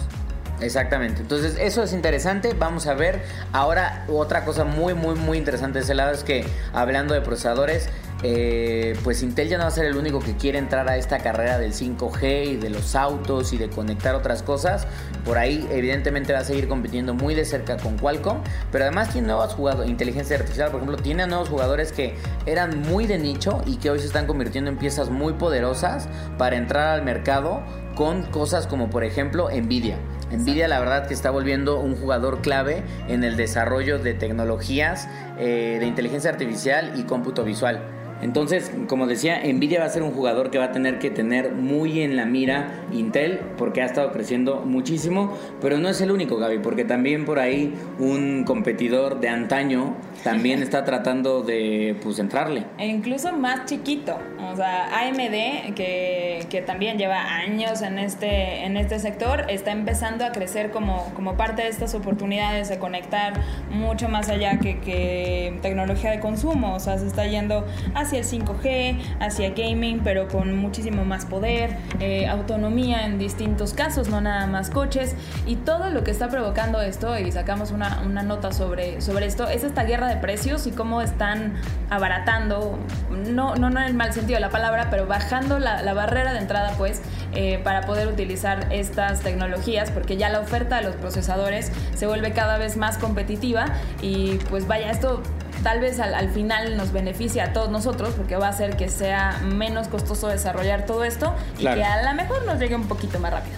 Exactamente. 0.62 1.22
Entonces, 1.22 1.58
eso 1.60 1.84
es 1.84 1.94
interesante. 1.94 2.54
Vamos 2.54 2.88
a 2.88 2.94
ver. 2.94 3.22
Ahora, 3.52 4.06
otra 4.08 4.46
cosa 4.46 4.64
muy, 4.64 4.94
muy, 4.94 5.16
muy 5.16 5.38
interesante 5.38 5.80
de 5.80 5.84
ese 5.84 5.96
lado 5.96 6.12
es 6.12 6.24
que, 6.24 6.46
hablando 6.74 7.14
de 7.14 7.22
procesadores, 7.22 7.90
eh, 8.24 8.96
pues 9.04 9.24
Intel 9.24 9.50
ya 9.50 9.58
no 9.58 9.64
va 9.64 9.70
a 9.70 9.72
ser 9.72 9.86
el 9.86 9.98
único 9.98 10.20
que 10.20 10.36
quiere 10.36 10.60
entrar 10.60 10.88
a 10.88 10.98
esta 10.98 11.18
carrera 11.20 11.58
del 11.58 11.74
5G 11.74 12.46
y 12.46 12.56
de 12.58 12.70
los 12.70 12.96
autos 12.96 13.52
y 13.54 13.58
de 13.58 13.70
conectar 13.70 14.14
otras 14.14 14.44
cosas. 14.44 14.88
Por 15.26 15.38
ahí, 15.38 15.68
evidentemente, 15.72 16.34
va 16.34 16.40
a 16.40 16.44
seguir 16.44 16.68
compitiendo 16.68 17.14
muy 17.14 17.34
de 17.34 17.46
cerca 17.46 17.78
con 17.78 17.98
Qualcomm. 17.98 18.42
Pero 18.72 18.86
además 18.86 19.10
tiene 19.10 19.28
nuevos 19.28 19.54
jugadores, 19.54 19.90
inteligencia 19.90 20.36
artificial, 20.36 20.70
por 20.70 20.82
ejemplo, 20.82 20.98
tiene 20.98 21.26
nuevos 21.26 21.50
jugadores 21.50 21.92
que 21.92 22.16
eran 22.46 22.82
muy 22.82 23.08
de 23.08 23.18
nicho 23.18 23.62
y 23.66 23.78
que 23.78 23.90
hoy 23.90 24.00
se 24.00 24.06
están 24.06 24.28
convirtiendo 24.28 24.70
en 24.70 24.78
piezas 24.78 25.10
muy 25.10 25.34
poderosas 25.34 26.08
para 26.38 26.58
entrar 26.58 26.88
al 26.88 27.04
mercado 27.04 27.62
con 27.96 28.24
cosas 28.24 28.68
como, 28.68 28.90
por 28.90 29.04
ejemplo, 29.04 29.50
Nvidia. 29.50 29.98
Nvidia 30.32 30.68
la 30.68 30.80
verdad 30.80 31.08
que 31.08 31.14
está 31.14 31.32
volviendo 31.32 31.80
un 31.80 31.96
jugador 31.96 32.42
clave 32.42 32.84
en 33.08 33.24
el 33.24 33.38
desarrollo 33.38 34.00
de 34.00 34.14
tecnologías 34.14 35.08
eh, 35.38 35.78
de 35.80 35.86
inteligencia 35.86 36.30
artificial 36.30 36.94
y 36.96 37.04
cómputo 37.04 37.44
visual. 37.44 37.82
Entonces, 38.22 38.72
como 38.88 39.08
decía, 39.08 39.42
Nvidia 39.44 39.80
va 39.80 39.88
a 39.88 39.90
ser 39.90 40.04
un 40.04 40.12
jugador 40.12 40.52
que 40.52 40.60
va 40.60 40.66
a 40.66 40.72
tener 40.72 41.00
que 41.00 41.10
tener 41.10 41.54
muy 41.54 42.02
en 42.02 42.16
la 42.16 42.26
mira 42.26 42.86
Intel 42.92 43.40
porque 43.58 43.82
ha 43.82 43.86
estado 43.86 44.12
creciendo 44.12 44.62
muchísimo, 44.64 45.36
pero 45.60 45.80
no 45.80 45.90
es 45.90 46.02
el 46.02 46.12
único, 46.12 46.38
Gaby, 46.38 46.60
porque 46.60 46.86
también 46.86 47.26
por 47.26 47.40
ahí 47.40 47.74
un 47.98 48.44
competidor 48.44 49.20
de 49.20 49.30
antaño 49.30 49.96
también 50.24 50.62
está 50.62 50.84
tratando 50.84 51.42
de 51.42 51.96
pues 52.02 52.20
entrarle. 52.20 52.66
E 52.78 52.88
incluso 52.88 53.32
más 53.34 53.66
chiquito, 53.66 54.18
o 54.52 54.56
sea, 54.56 54.88
AMD 55.00 55.74
que, 55.76 56.46
que, 56.50 56.62
también 56.62 56.98
lleva 56.98 57.36
años 57.36 57.82
en 57.82 58.00
este 58.00 58.66
en 58.66 58.78
este 58.78 59.00
sector 59.00 59.46
está 59.50 59.72
empezando 59.72 60.26
a 60.26 60.32
crecer 60.32 60.72
como, 60.72 61.12
como 61.16 61.36
parte 61.36 61.64
de 61.64 61.70
estas 61.70 61.96
oportunidades 61.96 62.70
de 62.70 62.80
conectar 62.80 63.34
mucho 63.70 64.10
más 64.10 64.30
allá 64.30 64.60
que, 64.60 64.80
que 64.80 65.58
tecnología 65.62 66.12
de 66.12 66.20
consumo, 66.20 66.76
o 66.76 66.80
sea, 66.80 66.98
se 66.98 67.08
está 67.08 67.26
yendo 67.26 67.66
hacia 67.96 68.20
el 68.20 68.26
5G, 68.26 68.98
hacia 69.20 69.50
gaming, 69.52 70.02
pero 70.04 70.28
con 70.28 70.56
muchísimo 70.56 71.06
más 71.06 71.26
poder, 71.26 71.78
eh, 72.00 72.28
autonomía 72.28 73.06
en 73.06 73.18
distintos 73.18 73.74
casos, 73.74 74.10
no 74.10 74.22
nada 74.22 74.48
más 74.48 74.70
coches, 74.70 75.16
y 75.46 75.56
todo 75.56 75.90
lo 75.90 76.04
que 76.04 76.12
está 76.12 76.30
provocando 76.30 76.82
esto, 76.82 77.18
y 77.18 77.32
sacamos 77.32 77.72
una, 77.72 78.02
una 78.06 78.24
nota 78.24 78.52
sobre, 78.52 79.02
sobre 79.02 79.26
esto, 79.26 79.48
es 79.48 79.64
esta 79.64 79.84
guerra 79.84 80.11
de 80.12 80.18
precios 80.18 80.68
y 80.68 80.72
cómo 80.72 81.02
están 81.02 81.54
abaratando, 81.90 82.78
no, 83.10 83.56
no, 83.56 83.70
no 83.70 83.80
en 83.80 83.88
el 83.88 83.94
mal 83.94 84.14
sentido 84.14 84.38
de 84.38 84.42
la 84.42 84.50
palabra, 84.50 84.90
pero 84.90 85.08
bajando 85.08 85.60
la, 85.60 85.82
la 85.82 85.94
barrera 85.94 86.34
de 86.34 86.40
entrada, 86.40 86.74
pues, 86.78 87.02
eh, 87.34 87.60
para 87.64 87.82
poder 87.82 88.08
utilizar 88.08 88.68
estas 88.72 89.22
tecnologías, 89.22 89.90
porque 89.90 90.18
ya 90.18 90.30
la 90.30 90.40
oferta 90.40 90.78
de 90.78 90.84
los 90.84 90.96
procesadores 90.96 91.72
se 91.96 92.06
vuelve 92.06 92.34
cada 92.34 92.58
vez 92.58 92.76
más 92.76 92.98
competitiva 92.98 93.68
y 94.02 94.36
pues 94.50 94.68
vaya, 94.68 94.92
esto 94.92 95.24
tal 95.64 95.80
vez 95.80 96.00
al, 96.00 96.30
final 96.32 96.76
nos 96.76 96.92
beneficia 96.92 97.46
a 97.46 97.54
todos 97.54 97.70
nosotros 97.70 98.14
porque 98.18 98.36
va 98.36 98.48
a 98.48 98.50
hacer 98.50 98.76
que 98.76 98.90
sea 98.90 99.40
menos 99.44 99.88
costoso 99.88 100.28
desarrollar 100.28 100.86
todo 100.86 101.04
esto 101.04 101.34
y 101.58 101.64
que 101.64 101.84
a 101.84 102.04
lo 102.04 102.14
mejor 102.16 102.46
nos 102.46 102.60
llegue 102.60 102.76
un 102.76 102.88
poquito 102.88 103.20
más 103.20 103.32
rápido. 103.32 103.56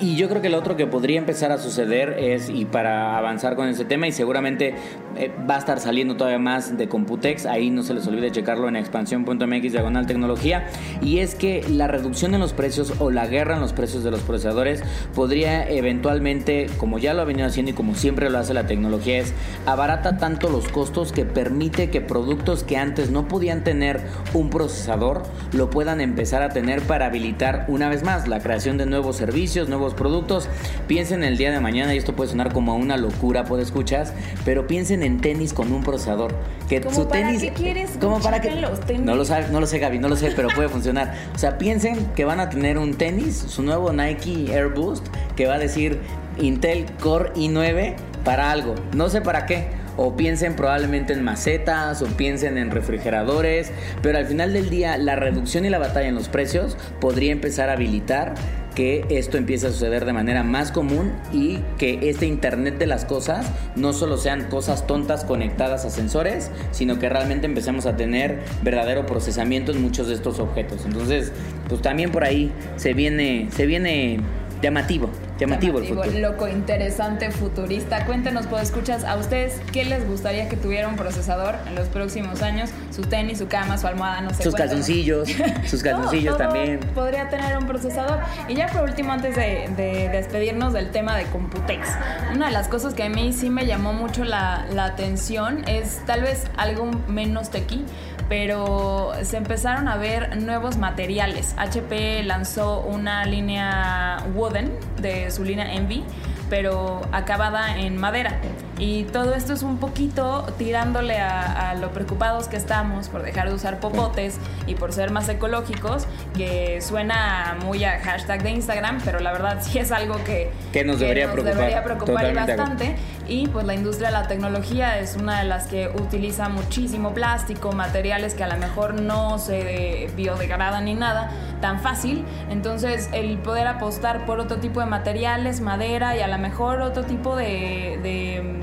Y 0.00 0.16
yo 0.16 0.28
creo 0.28 0.42
que 0.42 0.50
lo 0.50 0.58
otro 0.58 0.76
que 0.76 0.86
podría 0.86 1.18
empezar 1.18 1.52
a 1.52 1.58
suceder 1.58 2.16
es, 2.18 2.50
y 2.50 2.66
para 2.66 3.16
avanzar 3.16 3.56
con 3.56 3.66
ese 3.68 3.86
tema, 3.86 4.06
y 4.06 4.12
seguramente 4.12 4.74
eh, 5.16 5.30
va 5.48 5.56
a 5.56 5.58
estar 5.58 5.80
saliendo 5.80 6.16
todavía 6.16 6.38
más 6.38 6.76
de 6.76 6.88
Computex, 6.88 7.46
ahí 7.46 7.70
no 7.70 7.82
se 7.82 7.94
les 7.94 8.06
olvide 8.06 8.30
checarlo 8.30 8.68
en 8.68 8.76
expansión.mx 8.76 9.72
diagonal 9.72 10.06
tecnología, 10.06 10.66
y 11.00 11.18
es 11.18 11.34
que 11.34 11.64
la 11.68 11.86
reducción 11.86 12.34
en 12.34 12.40
los 12.40 12.52
precios 12.52 12.92
o 12.98 13.10
la 13.10 13.26
guerra 13.26 13.54
en 13.54 13.60
los 13.60 13.72
precios 13.72 14.04
de 14.04 14.10
los 14.10 14.20
procesadores 14.20 14.82
podría 15.14 15.66
eventualmente, 15.68 16.66
como 16.76 16.98
ya 16.98 17.14
lo 17.14 17.22
ha 17.22 17.24
venido 17.24 17.46
haciendo 17.46 17.70
y 17.70 17.74
como 17.74 17.94
siempre 17.94 18.28
lo 18.28 18.38
hace 18.38 18.52
la 18.52 18.66
tecnología, 18.66 19.18
es 19.18 19.32
abarata 19.64 20.18
tanto 20.18 20.50
los 20.50 20.68
costos 20.68 21.10
que 21.10 21.24
permite 21.24 21.88
que 21.88 22.02
productos 22.02 22.64
que 22.64 22.76
antes 22.76 23.10
no 23.10 23.28
podían 23.28 23.64
tener 23.64 24.00
un 24.34 24.50
procesador 24.50 25.22
lo 25.52 25.70
puedan 25.70 26.02
empezar 26.02 26.42
a 26.42 26.50
tener 26.50 26.82
para 26.82 27.06
habilitar 27.06 27.64
una 27.68 27.88
vez 27.88 28.02
más 28.02 28.28
la 28.28 28.40
creación 28.40 28.76
de 28.76 28.84
nuevos 28.84 29.16
servicios, 29.16 29.69
nuevos 29.70 29.94
productos. 29.94 30.48
Piensen 30.86 31.24
el 31.24 31.36
día 31.36 31.50
de 31.50 31.60
mañana, 31.60 31.94
y 31.94 31.98
esto 31.98 32.14
puede 32.14 32.30
sonar 32.30 32.52
como 32.52 32.76
una 32.76 32.96
locura, 32.96 33.44
puede 33.44 33.62
escuchas, 33.62 34.12
pero 34.44 34.66
piensen 34.66 35.02
en 35.02 35.20
tenis 35.20 35.52
con 35.52 35.72
un 35.72 35.82
procesador. 35.82 36.34
Que 36.68 36.82
su 36.82 37.08
para 37.08 37.26
tenis. 37.26 37.40
Qué 37.40 37.52
quieres 37.52 37.92
como 38.00 38.20
para 38.20 38.40
que 38.40 38.50
los 38.56 38.80
tenis? 38.80 39.02
No 39.02 39.14
lo 39.14 39.24
sé, 39.24 39.48
no 39.50 39.60
lo 39.60 39.66
sé, 39.66 39.78
Gaby, 39.78 39.98
no 39.98 40.08
lo 40.08 40.16
sé, 40.16 40.32
pero 40.36 40.48
puede 40.48 40.68
funcionar. 40.68 41.14
O 41.34 41.38
sea, 41.38 41.58
piensen 41.58 42.06
que 42.14 42.24
van 42.24 42.40
a 42.40 42.50
tener 42.50 42.78
un 42.78 42.94
tenis, 42.94 43.36
su 43.36 43.62
nuevo 43.62 43.92
Nike 43.92 44.52
Air 44.52 44.68
Boost, 44.68 45.06
que 45.36 45.46
va 45.46 45.54
a 45.54 45.58
decir 45.58 45.98
Intel 46.38 46.86
Core 47.00 47.32
i9 47.34 47.94
para 48.24 48.50
algo. 48.50 48.74
No 48.94 49.08
sé 49.08 49.20
para 49.20 49.46
qué 49.46 49.80
o 49.96 50.16
piensen 50.16 50.56
probablemente 50.56 51.12
en 51.12 51.22
macetas 51.22 52.00
o 52.00 52.06
piensen 52.06 52.56
en 52.56 52.70
refrigeradores, 52.70 53.70
pero 54.02 54.16
al 54.16 54.24
final 54.24 54.54
del 54.54 54.70
día 54.70 54.96
la 54.96 55.16
reducción 55.16 55.66
y 55.66 55.68
la 55.68 55.78
batalla 55.78 56.08
en 56.08 56.14
los 56.14 56.28
precios 56.28 56.78
podría 57.00 57.32
empezar 57.32 57.68
a 57.68 57.74
habilitar 57.74 58.34
que 58.74 59.04
esto 59.10 59.36
empiece 59.36 59.66
a 59.66 59.70
suceder 59.70 60.04
de 60.04 60.12
manera 60.12 60.42
más 60.42 60.72
común 60.72 61.12
y 61.32 61.58
que 61.78 62.08
este 62.08 62.26
Internet 62.26 62.78
de 62.78 62.86
las 62.86 63.04
cosas 63.04 63.50
no 63.76 63.92
solo 63.92 64.16
sean 64.16 64.48
cosas 64.48 64.86
tontas 64.86 65.24
conectadas 65.24 65.84
a 65.84 65.90
sensores, 65.90 66.50
sino 66.70 66.98
que 66.98 67.08
realmente 67.08 67.46
empecemos 67.46 67.86
a 67.86 67.96
tener 67.96 68.38
verdadero 68.62 69.06
procesamiento 69.06 69.72
en 69.72 69.82
muchos 69.82 70.08
de 70.08 70.14
estos 70.14 70.38
objetos. 70.38 70.84
Entonces, 70.84 71.32
pues 71.68 71.82
también 71.82 72.10
por 72.10 72.24
ahí 72.24 72.52
se 72.76 72.94
viene, 72.94 73.48
se 73.54 73.66
viene 73.66 74.20
llamativo, 74.62 75.10
llamativo, 75.38 75.78
el 75.78 75.86
futuro. 75.86 76.10
Loco, 76.18 76.48
interesante, 76.48 77.30
futurista. 77.30 78.04
Cuéntenos, 78.06 78.46
pues 78.46 78.64
escuchas 78.64 79.04
a 79.04 79.16
ustedes 79.16 79.60
qué 79.72 79.84
les 79.84 80.06
gustaría 80.06 80.48
que 80.48 80.56
tuviera 80.56 80.88
un 80.88 80.96
procesador 80.96 81.54
en 81.66 81.74
los 81.74 81.88
próximos 81.88 82.42
años. 82.42 82.70
Su 82.90 83.02
tenis, 83.02 83.38
su 83.38 83.48
cama, 83.48 83.78
su 83.78 83.86
almohada, 83.86 84.20
no 84.20 84.30
sé. 84.30 84.42
Sus 84.42 84.54
calzoncillos, 84.54 85.28
sus 85.66 85.82
calzoncillos 85.82 86.36
también. 86.36 86.80
Podría 86.94 87.28
tener 87.28 87.56
un 87.56 87.66
procesador. 87.66 88.20
Y 88.48 88.54
ya 88.54 88.68
por 88.68 88.82
último, 88.82 89.12
antes 89.12 89.36
de, 89.36 90.08
despedirnos 90.12 90.72
del 90.72 90.90
tema 90.90 91.16
de 91.16 91.24
Computex, 91.24 91.88
una 92.34 92.46
de 92.46 92.52
las 92.52 92.68
cosas 92.68 92.94
que 92.94 93.04
a 93.04 93.08
mí 93.08 93.32
sí 93.32 93.50
me 93.50 93.66
llamó 93.66 93.92
mucho 93.92 94.24
la, 94.24 94.66
la 94.72 94.84
atención 94.84 95.66
es 95.68 96.04
tal 96.06 96.22
vez 96.22 96.44
algo 96.56 96.90
menos 97.08 97.50
tequi 97.50 97.84
pero 98.30 99.10
se 99.24 99.38
empezaron 99.38 99.88
a 99.88 99.96
ver 99.96 100.36
nuevos 100.40 100.76
materiales. 100.76 101.52
HP 101.56 102.22
lanzó 102.22 102.78
una 102.78 103.24
línea 103.24 104.24
wooden 104.36 104.70
de 105.02 105.32
su 105.32 105.42
línea 105.42 105.74
Envy, 105.74 106.04
pero 106.48 107.00
acabada 107.10 107.76
en 107.76 107.96
madera. 107.96 108.38
Y 108.78 109.02
todo 109.04 109.34
esto 109.34 109.52
es 109.52 109.64
un 109.64 109.78
poquito 109.78 110.46
tirándole 110.58 111.18
a, 111.18 111.74
lo 111.74 111.90
preocupados 111.90 112.46
que 112.46 112.56
estamos 112.56 113.08
por 113.08 113.22
dejar 113.22 113.48
de 113.48 113.54
usar 113.54 113.80
popotes 113.80 114.38
y 114.66 114.74
por 114.76 114.92
ser 114.92 115.10
más 115.10 115.28
ecológicos, 115.28 116.06
que 116.36 116.80
suena 116.80 117.56
muy 117.64 117.82
a 117.82 117.98
hashtag 117.98 118.44
de 118.44 118.50
Instagram, 118.50 119.00
pero 119.04 119.18
la 119.18 119.32
verdad 119.32 119.58
sí 119.60 119.80
es 119.80 119.90
algo 119.90 120.22
que, 120.22 120.50
que 120.72 120.84
nos, 120.84 121.00
debería, 121.00 121.32
preocupar, 121.32 122.32
bastante. 122.32 122.94
Y 123.30 123.46
pues 123.46 123.64
la 123.64 123.74
industria 123.74 124.08
de 124.08 124.14
la 124.14 124.26
tecnología 124.26 124.98
es 124.98 125.14
una 125.14 125.38
de 125.38 125.44
las 125.44 125.68
que 125.68 125.86
utiliza 125.86 126.48
muchísimo 126.48 127.14
plástico, 127.14 127.70
materiales 127.70 128.34
que 128.34 128.42
a 128.42 128.48
lo 128.48 128.56
mejor 128.56 129.00
no 129.00 129.38
se 129.38 130.10
biodegradan 130.16 130.86
ni 130.86 130.94
nada 130.94 131.30
tan 131.60 131.78
fácil. 131.78 132.24
Entonces 132.50 133.08
el 133.12 133.38
poder 133.38 133.68
apostar 133.68 134.26
por 134.26 134.40
otro 134.40 134.58
tipo 134.58 134.80
de 134.80 134.86
materiales, 134.86 135.60
madera 135.60 136.16
y 136.16 136.22
a 136.22 136.26
lo 136.26 136.38
mejor 136.38 136.80
otro 136.82 137.04
tipo 137.04 137.36
de 137.36 138.58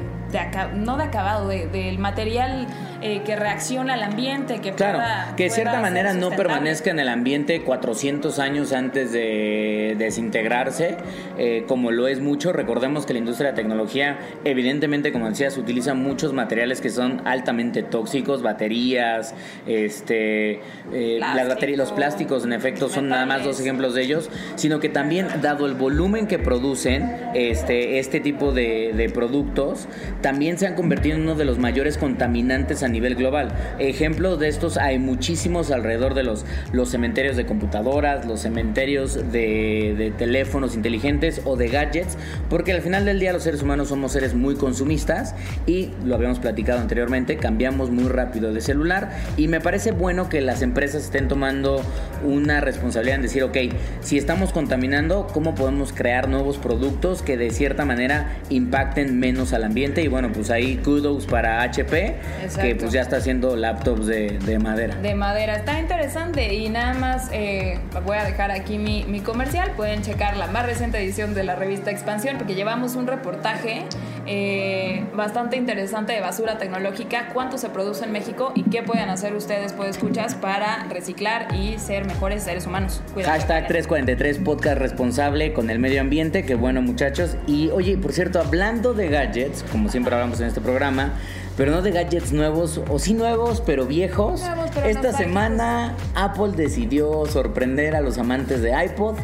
no 0.75 0.97
de 0.97 1.03
acabado, 1.03 1.47
del 1.47 1.97
material 1.97 2.67
eh, 3.01 3.21
que 3.23 3.36
reacciona 3.36 3.93
al 3.93 4.01
ambiente, 4.01 4.60
que 4.60 4.71
claro, 4.71 4.99
que 5.36 5.43
de 5.43 5.49
cierta 5.51 5.79
manera 5.79 6.13
no 6.13 6.31
permanezca 6.31 6.89
en 6.89 6.99
el 6.99 7.10
ambiente 7.10 7.62
400 7.62 8.39
años 8.39 8.73
antes 8.73 9.12
de 9.12 9.95
desintegrarse, 9.97 10.97
eh, 11.38 11.63
como 11.67 11.91
lo 11.91 12.07
es 12.07 12.21
mucho. 12.21 12.53
Recordemos 12.53 13.05
que 13.05 13.13
la 13.13 13.19
industria 13.19 13.47
de 13.47 13.51
la 13.51 13.55
tecnología, 13.55 14.17
evidentemente, 14.43 15.12
como 15.12 15.29
decías, 15.29 15.57
utiliza 15.57 15.93
muchos 15.93 16.33
materiales 16.33 16.81
que 16.81 16.89
son 16.89 17.21
altamente 17.25 17.83
tóxicos, 17.83 18.41
baterías, 18.41 19.36
este, 19.67 20.62
eh, 20.91 21.19
las 21.19 21.47
baterías, 21.47 21.77
los 21.77 21.91
plásticos, 21.91 22.45
en 22.45 22.53
efecto, 22.53 22.89
son 22.89 23.10
nada 23.10 23.27
más 23.27 23.43
dos 23.43 23.60
ejemplos 23.60 23.93
de 23.93 24.01
ellos, 24.01 24.29
sino 24.55 24.79
que 24.79 24.89
también, 24.89 25.27
dado 25.43 25.67
el 25.67 25.75
volumen 25.75 26.25
que 26.25 26.39
producen 26.39 27.15
este, 27.36 27.99
este 27.99 28.19
tipo 28.19 28.53
de, 28.53 28.93
de 28.95 29.10
productos, 29.10 29.88
también 30.21 30.57
se 30.57 30.65
han 30.65 30.73
convertido 30.73 31.15
en 31.15 31.23
uno 31.23 31.36
de 31.36 31.45
los 31.45 31.60
mayores 31.60 31.99
contaminantes 31.99 32.81
a 32.88 32.89
nivel 32.89 33.15
global. 33.15 33.50
Ejemplos 33.80 34.39
de 34.39 34.47
estos 34.47 34.78
hay 34.78 35.00
muchísimos 35.00 35.71
alrededor 35.71 36.13
de 36.13 36.23
los, 36.23 36.45
los 36.71 36.89
cementerios 36.89 37.38
de 37.38 37.45
computadoras, 37.45 38.26
los 38.26 38.41
cementerios 38.41 39.32
de, 39.32 40.13
teléfonos 40.17 40.76
inteligentes 40.76 41.41
o 41.45 41.56
de 41.56 41.67
gadgets, 41.67 42.17
porque 42.50 42.71
al 42.71 42.82
final 42.82 43.06
del 43.06 43.19
día 43.19 43.34
los 43.34 43.43
seres 43.43 43.62
humanos 43.62 43.89
somos 43.89 44.12
seres 44.12 44.34
muy 44.34 44.56
consumistas 44.56 45.36
y 45.65 45.91
lo 46.06 46.15
habíamos 46.15 46.39
platicado 46.39 46.80
anteriormente, 46.80 47.38
cambiamos 47.38 47.91
muy 47.91 48.06
rápido 48.06 48.54
de 48.54 48.62
celular 48.62 49.12
y 49.38 49.47
me 49.47 49.62
parece 49.62 49.91
bueno 49.91 50.30
que 50.30 50.41
las 50.41 50.62
empresas 50.62 51.04
estén 51.04 51.28
tomando 51.28 51.82
una 52.23 52.62
responsabilidad 52.62 53.17
en 53.17 53.21
decir, 53.21 53.43
ok, 53.43 53.58
si 54.02 54.17
estamos 54.17 54.52
contaminando, 54.52 55.28
¿cómo 55.34 55.56
podemos 55.56 55.93
crear 55.93 56.30
nuevos 56.30 56.58
productos 56.58 57.21
que 57.21 57.38
de 57.38 57.52
cierta 57.52 57.86
manera 57.86 58.38
impacten 58.50 59.19
menos 59.19 59.54
al 59.54 59.63
ambiente? 59.63 59.78
y 59.95 60.08
bueno, 60.08 60.32
pues 60.32 60.50
ahí 60.50 60.78
kudos 60.78 61.26
para 61.26 61.62
HP, 61.62 62.15
que 62.62 62.76
pues 62.77 62.91
ya 62.91 63.01
está 63.01 63.17
haciendo 63.17 63.55
laptops 63.55 64.05
de, 64.05 64.59
madera. 64.59 64.95
De 64.95 65.15
madera, 65.15 65.55
está 65.55 65.79
interesante 65.79 66.53
y 66.53 66.69
nada 66.69 66.93
más 66.93 67.29
eh, 67.31 67.79
voy 68.05 68.17
a 68.17 68.23
dejar 68.23 68.51
aquí 68.51 68.77
mi, 68.77 69.03
mi 69.05 69.19
comercial, 69.19 69.71
pueden 69.75 70.01
checar 70.01 70.37
la 70.37 70.47
más 70.47 70.65
reciente 70.65 70.97
edición 70.97 71.33
de 71.33 71.43
la 71.43 71.55
revista 71.55 71.91
Expansión 71.91 72.37
porque 72.37 72.55
llevamos 72.55 72.95
un 72.95 73.07
reportaje 73.07 73.83
eh, 74.25 75.05
bastante 75.15 75.55
interesante 75.55 76.11
de 76.11 76.19
basura 76.19 76.57
tecnológica, 76.57 77.29
cuánto 77.33 77.57
se 77.57 77.69
produce 77.69 78.03
en 78.03 78.11
México 78.11 78.51
y 78.55 78.63
qué 78.63 78.83
pueden 78.83 79.09
hacer 79.09 79.33
ustedes, 79.33 79.71
pues 79.71 79.91
escuchas, 79.91 80.35
para 80.35 80.85
reciclar 80.89 81.53
y 81.55 81.77
ser 81.79 82.05
mejores 82.05 82.43
seres 82.43 82.65
humanos. 82.67 83.01
Hashtag 83.15 83.67
343 83.67 84.39
podcast 84.39 84.79
responsable 84.79 85.53
con 85.53 85.69
el 85.69 85.79
medio 85.79 86.01
ambiente, 86.01 86.43
que 86.43 86.55
bueno 86.55 86.81
muchachos. 86.81 87.37
Y 87.47 87.69
oye, 87.69 87.97
por 87.97 88.11
cierto, 88.11 88.39
hablando 88.39 88.93
de 88.93 89.07
gadgets, 89.07 89.63
como 89.71 89.89
siempre 89.89 90.13
hablamos 90.13 90.41
en 90.41 90.47
este 90.47 90.59
programa, 90.59 91.13
pero 91.58 91.72
no 91.72 91.82
de 91.82 91.91
gadgets 91.91 92.32
nuevos, 92.32 92.80
o 92.88 93.00
sí 93.00 93.15
nuevos, 93.15 93.62
pero 93.65 93.88
viejos. 93.88 94.43
Esta 94.86 95.12
semana 95.12 95.98
Apple 96.13 96.52
decidió 96.56 97.26
sorprender 97.26 97.96
a 97.96 98.02
los 98.02 98.20
amantes 98.20 98.62
de 98.62 98.72
iPod, 98.86 99.15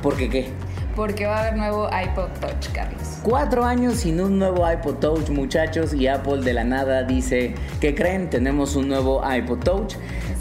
porque 0.00 0.30
qué? 0.30 0.48
Porque 0.94 1.26
va 1.26 1.38
a 1.38 1.40
haber 1.40 1.56
nuevo 1.56 1.88
iPod 1.88 2.28
Touch, 2.40 2.72
Carlos. 2.72 3.02
Cuatro 3.22 3.64
años 3.64 3.94
sin 3.94 4.20
un 4.20 4.38
nuevo 4.38 4.70
iPod 4.70 4.96
Touch, 4.96 5.28
muchachos, 5.30 5.92
y 5.92 6.06
Apple 6.06 6.42
de 6.42 6.52
la 6.52 6.64
nada 6.64 7.02
dice, 7.02 7.54
¿qué 7.80 7.94
creen? 7.94 8.30
Tenemos 8.30 8.76
un 8.76 8.88
nuevo 8.88 9.22
iPod 9.28 9.58
Touch. 9.58 9.94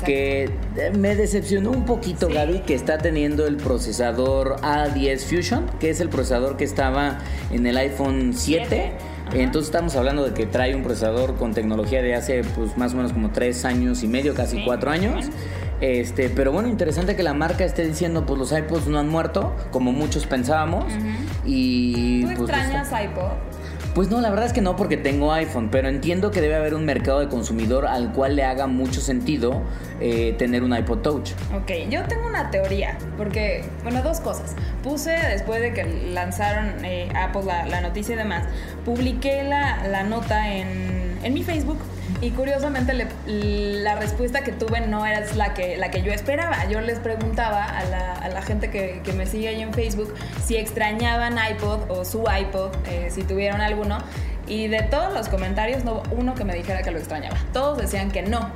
Que 0.06 0.46
eh, 0.78 0.92
me 0.98 1.16
decepcionó 1.16 1.72
un 1.72 1.84
poquito, 1.84 2.30
Gaby, 2.30 2.60
que 2.60 2.74
está 2.74 3.00
teniendo 3.00 3.46
el 3.48 3.58
procesador 3.58 4.56
A10 4.62 5.20
Fusion, 5.20 5.66
que 5.80 5.90
es 5.90 6.00
el 6.00 6.10
procesador 6.10 6.56
que 6.58 6.64
estaba 6.64 7.18
en 7.52 7.66
el 7.68 7.76
iPhone 7.76 8.34
7. 8.34 8.94
Entonces 9.34 9.70
estamos 9.70 9.96
hablando 9.96 10.26
de 10.26 10.34
que 10.34 10.46
trae 10.46 10.76
un 10.76 10.84
procesador 10.84 11.36
con 11.36 11.54
tecnología 11.54 12.02
de 12.02 12.16
hace 12.16 12.44
pues 12.56 12.78
más 12.78 12.94
o 12.94 12.98
menos 12.98 13.14
como 13.14 13.32
tres 13.32 13.64
años 13.66 14.04
y 14.04 14.08
medio, 14.08 14.34
casi 14.34 14.64
cuatro 14.64 14.92
años. 14.92 15.28
Este, 15.82 16.30
pero 16.30 16.52
bueno, 16.52 16.68
interesante 16.68 17.16
que 17.16 17.24
la 17.24 17.34
marca 17.34 17.64
esté 17.64 17.86
diciendo, 17.86 18.26
pues 18.26 18.38
los 18.38 18.52
iPods 18.52 18.88
no 18.88 19.00
han 19.00 19.08
muerto, 19.08 19.56
como 19.72 19.92
muchos 19.92 20.26
pensábamos. 20.26 20.92
Y 21.46 22.22
¿Tú 22.22 22.28
pues, 22.28 22.40
extrañas 22.40 22.90
iPod? 22.92 23.49
Pues 24.00 24.10
no, 24.10 24.22
la 24.22 24.30
verdad 24.30 24.46
es 24.46 24.54
que 24.54 24.62
no 24.62 24.78
porque 24.78 24.96
tengo 24.96 25.34
iPhone, 25.34 25.68
pero 25.70 25.90
entiendo 25.90 26.32
que 26.32 26.40
debe 26.40 26.56
haber 26.56 26.74
un 26.74 26.86
mercado 26.86 27.20
de 27.20 27.28
consumidor 27.28 27.86
al 27.86 28.14
cual 28.14 28.38
le 28.38 28.46
haga 28.46 28.66
mucho 28.66 29.02
sentido 29.02 29.62
eh, 30.00 30.36
tener 30.38 30.64
un 30.64 30.74
iPod 30.74 31.00
Touch. 31.00 31.32
Ok, 31.54 31.70
yo 31.90 32.06
tengo 32.06 32.26
una 32.26 32.50
teoría, 32.50 32.98
porque, 33.18 33.66
bueno, 33.84 34.02
dos 34.02 34.22
cosas. 34.22 34.56
Puse, 34.84 35.12
después 35.12 35.60
de 35.60 35.74
que 35.74 35.84
lanzaron 36.14 36.86
eh, 36.86 37.10
Apple 37.14 37.42
la, 37.44 37.82
noticia 37.82 38.16
y 38.16 38.18
demás, 38.18 38.46
publiqué 38.86 39.44
la, 39.44 39.86
la 39.90 40.04
nota 40.04 40.50
en, 40.50 41.20
en 41.22 41.34
mi 41.34 41.44
Facebook 41.44 41.80
y 42.22 42.32
curiosamente 42.32 42.94
la 43.26 43.96
respuesta 43.96 44.42
que 44.42 44.52
tuve 44.52 44.82
no 44.82 45.06
era 45.06 45.26
la 45.36 45.54
que, 45.54 45.78
la 45.78 45.90
que 45.90 46.02
yo 46.02 46.12
esperaba. 46.12 46.68
Yo 46.70 46.82
les 46.82 47.00
preguntaba 47.00 47.64
a 47.64 47.84
la, 47.86 48.14
a 48.14 48.30
la 48.30 48.42
gente 48.42 48.70
que, 48.70 49.02
que, 49.04 49.14
me 49.14 49.26
sigue 49.26 49.50
ahí 49.50 49.62
en 49.62 49.74
Facebook 49.74 50.14
si 50.44 50.58
extrañaban 50.58 51.38
iPod 51.52 51.90
o 51.90 52.04
su 52.04 52.24
iPod, 52.24 52.72
eh, 52.88 53.10
si 53.10 53.24
tuvieron 53.24 53.62
alguno. 53.62 54.00
Y 54.48 54.68
de 54.68 54.82
todos 54.82 55.14
los 55.14 55.30
comentarios 55.30 55.84
no 55.86 55.94
hubo 55.94 56.04
uno 56.12 56.36
que 56.36 56.44
me 56.44 56.56
dijera 56.56 56.82
que 56.82 56.92
lo 56.92 56.98
extrañaba. 56.98 57.38
Todos 57.54 57.78
decían 57.78 58.12
que 58.12 58.24
no. 58.24 58.52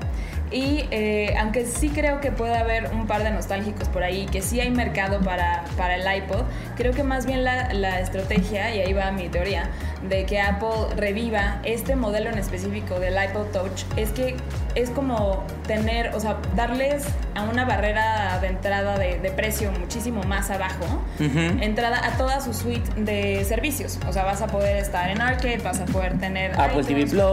Y 0.54 0.86
eh, 0.91 1.36
aunque 1.39 1.65
sí 1.65 1.89
creo 1.89 2.21
que 2.21 2.32
puede 2.32 2.56
haber 2.56 2.91
un 2.93 3.08
par 3.08 3.23
de 3.23 3.32
nostálgicos 3.32 3.89
por 3.89 4.04
ahí, 4.04 4.28
que 4.28 4.43
sí 4.43 4.60
hay 4.60 4.69
mercado 4.69 5.19
para, 5.21 5.63
para 5.78 5.95
el 5.95 6.23
iPod, 6.23 6.43
creo 6.76 6.93
que 6.93 7.02
más 7.02 7.26
bien 7.26 7.43
la, 7.43 7.73
la, 7.73 7.99
estrategia, 7.99 8.73
y 8.76 8.82
ahí 8.82 8.93
va 8.93 9.12
mi 9.12 9.30
teoría, 9.30 9.71
de 10.10 10.26
que 10.26 10.39
Apple 10.39 10.96
reviva 10.96 11.60
este 11.63 11.96
modelo 11.96 12.30
en 12.30 12.38
específico 12.38 13.00
del 13.00 13.16
iPod 13.16 13.48
Touch, 13.52 13.84
es 13.96 14.12
que 14.12 14.36
es 14.76 14.89
como 14.89 15.44
tener, 15.68 16.13
o 16.16 16.20
sea, 16.20 16.38
darles 16.56 17.06
a 17.36 17.44
una 17.44 17.66
barrera 17.66 18.39
de 18.42 18.48
entrada 18.48 18.98
de, 18.98 19.34
precio 19.36 19.72
muchísimo 19.72 20.24
más 20.24 20.52
abajo, 20.52 20.86
entrada 21.20 22.06
a 22.06 22.18
toda 22.18 22.39
su 22.42 22.54
suite 22.54 22.89
de 23.02 23.44
servicios. 23.46 24.00
O 24.08 24.13
sea, 24.13 24.24
vas 24.24 24.42
a 24.42 24.48
poder 24.48 24.78
estar 24.78 25.10
en 25.10 25.22
arcade, 25.22 25.58
vas 25.63 25.80
a 25.80 25.86
poder 25.86 26.20
tener 26.20 26.60
Apple 26.60 26.84
TV 26.84 27.08
Plus, 27.08 27.24